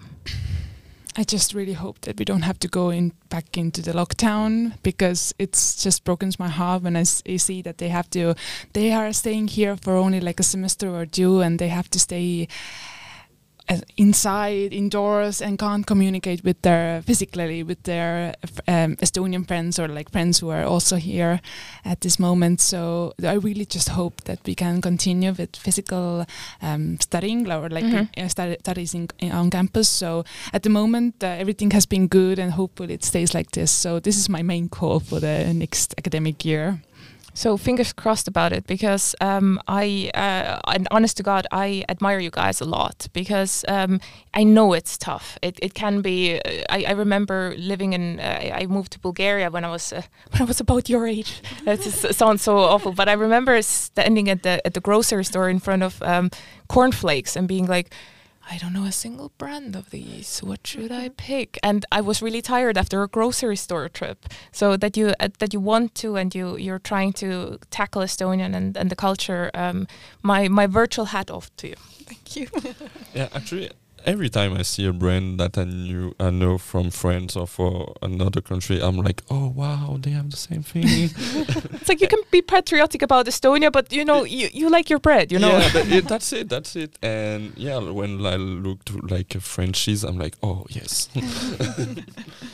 I 1.17 1.25
just 1.25 1.55
really 1.55 1.73
hope 1.73 2.01
that 2.03 2.19
we 2.19 2.25
don't 2.25 2.43
have 2.43 2.59
to 2.61 2.69
go 2.69 2.91
in 2.91 3.13
back 3.31 3.57
into 3.59 3.83
the 3.83 3.93
lockdown 3.93 4.75
because 4.83 5.35
it's 5.39 5.83
just 5.83 6.05
broken 6.05 6.31
my 6.39 6.49
heart 6.49 6.83
when 6.83 6.95
I, 6.97 7.01
s- 7.01 7.23
I 7.29 7.37
see 7.37 7.63
that 7.63 7.79
they 7.79 7.89
have 7.89 8.09
to 8.11 8.35
they 8.75 8.93
are 8.93 9.13
staying 9.13 9.49
here 9.49 9.77
for 9.77 9.97
only 9.97 10.21
like 10.21 10.39
a 10.39 10.45
semester 10.45 10.89
or 10.89 11.07
two 11.07 11.41
and 11.41 11.59
they 11.59 11.69
have 11.69 11.91
to 11.91 11.99
stay 11.99 12.47
inside, 13.97 14.73
indoors, 14.73 15.41
and 15.43 15.59
can't 15.59 15.87
communicate 15.87 16.43
with 16.45 16.61
their 16.63 17.03
physically 17.03 17.63
with 17.63 17.83
their 17.85 18.35
um, 18.69 18.97
Estonian 18.97 19.47
friends 19.47 19.79
or 19.79 19.89
like 19.89 20.11
friends 20.11 20.41
who 20.41 20.51
are 20.51 20.65
also 20.65 20.97
here 20.97 21.41
at 21.85 22.01
this 22.01 22.19
moment. 22.19 22.61
So 22.61 23.13
I 23.23 23.35
really 23.35 23.65
just 23.67 23.89
hope 23.91 24.23
that 24.25 24.39
we 24.47 24.55
can 24.55 24.81
continue 24.81 25.33
with 25.33 25.57
physical 25.57 26.25
um, 26.63 26.99
studying 27.01 27.51
or 27.51 27.69
like 27.69 27.85
Mhm. 27.85 28.09
uh, 28.19 28.29
study, 28.29 28.57
studies 28.61 28.95
in, 28.95 29.09
in, 29.19 29.33
on 29.33 29.51
campus. 29.51 29.89
So 29.89 30.25
at 30.53 30.63
the 30.63 30.71
moment, 30.71 31.15
uh, 31.23 31.27
everything 31.41 31.73
has 31.73 31.87
been 31.87 32.09
good, 32.09 32.39
and 32.39 32.53
hopefully 32.53 32.95
it 32.95 33.05
stays 33.05 33.35
like 33.35 33.51
this. 33.53 33.71
So 33.71 34.01
this 34.01 34.17
is 34.17 34.29
my 34.29 34.43
main 34.43 34.69
call 34.69 35.01
for 35.01 35.21
the 35.21 35.53
next 35.55 35.95
academic 35.99 36.45
year. 36.45 36.81
So 37.35 37.57
fingers 37.57 37.93
crossed 37.93 38.29
about 38.29 38.53
it 38.53 38.67
because 38.67 39.15
um, 39.21 39.61
I, 39.69 40.11
uh, 40.15 40.61
and 40.73 40.89
honest 40.91 41.17
to 41.19 41.23
God, 41.23 41.47
I 41.53 41.85
admire 41.89 42.19
you 42.19 42.31
guys 42.31 42.61
a 42.61 42.65
lot 42.65 43.07
because 43.13 43.65
um, 43.69 44.01
I 44.35 44.45
know 44.45 44.73
it's 44.73 44.99
tough. 44.99 45.39
It, 45.43 45.59
it 45.63 45.75
can 45.75 46.03
be. 46.03 46.41
Uh, 46.41 46.63
I, 46.69 46.85
I 46.89 46.93
remember 46.93 47.55
living 47.57 47.93
in. 47.93 48.21
Uh, 48.21 48.51
I 48.55 48.67
moved 48.67 48.93
to 48.93 48.99
Bulgaria 48.99 49.51
when 49.51 49.65
I 49.65 49.71
was 49.71 49.93
uh, 49.93 50.03
when 50.31 50.43
I 50.43 50.45
was 50.45 50.61
about 50.61 50.89
your 50.89 51.07
age. 51.07 51.41
it 51.67 51.83
just 51.83 52.15
sounds 52.15 52.43
so 52.43 52.59
awful, 52.59 52.93
but 52.93 53.09
I 53.09 53.13
remember 53.13 53.61
standing 53.63 54.29
at 54.29 54.43
the 54.43 54.65
at 54.67 54.75
the 54.75 54.81
grocery 54.81 55.25
store 55.25 55.49
in 55.49 55.61
front 55.61 55.83
of 55.83 56.03
um, 56.03 56.31
cornflakes 56.69 57.37
and 57.37 57.49
being 57.49 57.67
like. 57.67 57.95
I 58.51 58.59
don't 58.59 58.73
know 58.73 58.85
a 58.85 58.93
single 58.93 59.31
brand 59.39 59.77
of 59.77 59.91
these. 59.91 60.41
What 60.41 60.67
should 60.67 60.91
I 60.91 61.11
pick? 61.11 61.57
And 61.63 61.87
I 61.93 62.01
was 62.01 62.21
really 62.21 62.43
tired 62.43 62.77
after 62.77 63.03
a 63.05 63.09
grocery 63.09 63.57
store 63.57 63.89
trip. 63.89 64.27
So 64.51 64.77
that 64.77 64.97
you 64.97 65.15
uh, 65.21 65.29
that 65.39 65.55
you 65.55 65.61
want 65.61 65.95
to 65.97 66.17
and 66.17 66.35
you 66.35 66.57
you're 66.57 66.81
trying 66.81 67.13
to 67.15 67.59
tackle 67.71 68.03
Estonian 68.03 68.55
and, 68.57 68.77
and 68.77 68.91
the 68.91 68.97
culture. 68.97 69.51
Um, 69.55 69.87
my 70.23 70.49
my 70.49 70.67
virtual 70.67 71.07
hat 71.07 71.31
off 71.31 71.55
to 71.59 71.69
you. 71.69 71.77
Thank 72.05 72.37
you. 72.37 72.49
Yeah, 73.15 73.29
actually, 73.35 73.71
every 74.05 74.29
time 74.29 74.55
I 74.57 74.63
see 74.63 74.87
a 74.87 74.93
brand 74.93 75.39
that 75.41 75.59
I 75.59 75.65
knew 75.65 76.15
I 76.19 76.31
know 76.31 76.59
from 76.59 76.91
France 76.91 77.37
or 77.37 77.47
for 77.47 77.95
another 78.03 78.41
country, 78.41 78.81
I'm 78.81 78.97
like, 78.97 79.23
oh 79.31 79.49
wow, 79.49 79.99
they 80.01 80.11
have 80.11 80.31
the 80.31 80.37
same 80.37 80.63
thing. 80.63 80.85
It's 81.81 81.89
like 81.89 82.01
you 82.01 82.09
can 82.09 82.21
be 82.31 82.43
patriotic 82.43 83.03
about 83.03 83.27
Estonia, 83.27 83.73
but 83.73 83.93
you 83.93 84.05
know 84.05 84.25
you, 84.25 84.49
you 84.53 84.69
like 84.71 84.91
your 84.91 84.99
bread. 84.99 85.33
You 85.33 85.39
know. 85.39 85.59
yeah, 85.59 85.97
it, 85.97 86.09
that's 86.09 86.33
it, 86.33 86.49
that's 86.49 86.77
it. 86.77 86.99
And 87.03 87.53
yeah, 87.57 87.79
when 87.79 88.25
I 88.27 88.37
look 88.37 88.85
to 88.87 88.99
like 88.99 89.35
a 89.35 89.41
French 89.41 89.83
cheese, 89.83 90.05
I'm 90.05 90.19
like, 90.19 90.37
oh 90.43 90.67
yes. 90.71 91.09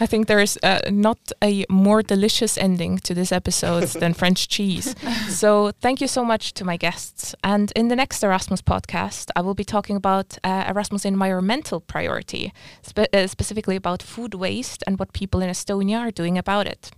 I 0.01 0.07
think 0.07 0.27
there 0.27 0.41
is 0.41 0.59
uh, 0.63 0.81
not 0.91 1.19
a 1.43 1.65
more 1.71 2.03
delicious 2.03 2.59
ending 2.59 2.99
to 2.99 3.15
this 3.15 3.33
episode 3.33 3.89
than 4.01 4.15
French 4.15 4.49
cheese. 4.49 4.95
So 5.29 5.73
thank 5.81 6.01
you 6.01 6.09
so 6.09 6.25
much 6.25 6.55
to 6.55 6.65
my 6.65 6.77
guests. 6.77 7.35
And 7.43 7.73
in 7.77 7.89
the 7.89 7.97
next 7.97 8.23
Erasmus 8.23 8.63
podcast, 8.63 9.31
I 9.37 9.41
will 9.41 9.55
be 9.55 9.65
talking 9.65 9.97
about 9.97 10.39
uh, 10.45 10.65
Erasmus 10.69 11.05
environmental 11.37 11.81
priority, 11.81 12.53
spe- 12.83 13.13
uh, 13.13 13.27
specifically 13.27 13.77
about 13.77 14.03
food 14.03 14.35
waste 14.35 14.83
and 14.87 14.99
what 14.99 15.13
people 15.13 15.43
in 15.43 15.51
Estonia 15.51 15.99
are 15.99 16.11
doing 16.11 16.39
about 16.39 16.67
it. 16.67 16.91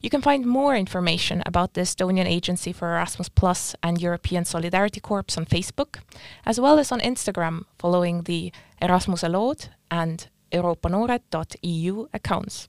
You 0.00 0.10
can 0.10 0.22
find 0.22 0.46
more 0.46 0.76
information 0.76 1.42
about 1.46 1.74
the 1.74 1.82
Estonian 1.82 2.26
Agency 2.26 2.72
for 2.72 2.88
Erasmus 2.88 3.28
Plus 3.28 3.74
and 3.82 4.00
European 4.00 4.44
Solidarity 4.44 5.00
Corps 5.00 5.36
on 5.36 5.46
Facebook, 5.46 6.00
as 6.44 6.60
well 6.60 6.78
as 6.78 6.92
on 6.92 7.00
Instagram 7.00 7.64
following 7.78 8.22
the 8.22 8.52
Erasmuse 8.80 9.28
lood 9.28 9.68
and 9.90 10.28
euroopanoored.eu 10.52 12.08
accounts. 12.12 12.66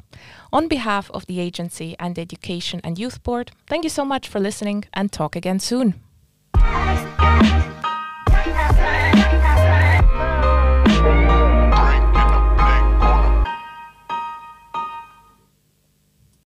On 0.52 0.68
behalf 0.68 1.12
of 1.12 1.26
the 1.26 1.40
agency 1.40 1.96
and 2.00 2.16
the 2.16 2.22
Education 2.22 2.82
and 2.84 2.98
Youth 3.00 3.22
Board, 3.24 3.52
thank 3.68 3.84
you 3.84 3.90
so 3.90 4.06
much 4.06 4.28
for 4.28 4.40
listening 4.40 4.86
and 4.94 5.12
talk 5.12 5.36
again 5.36 5.60
soon. 5.60 5.96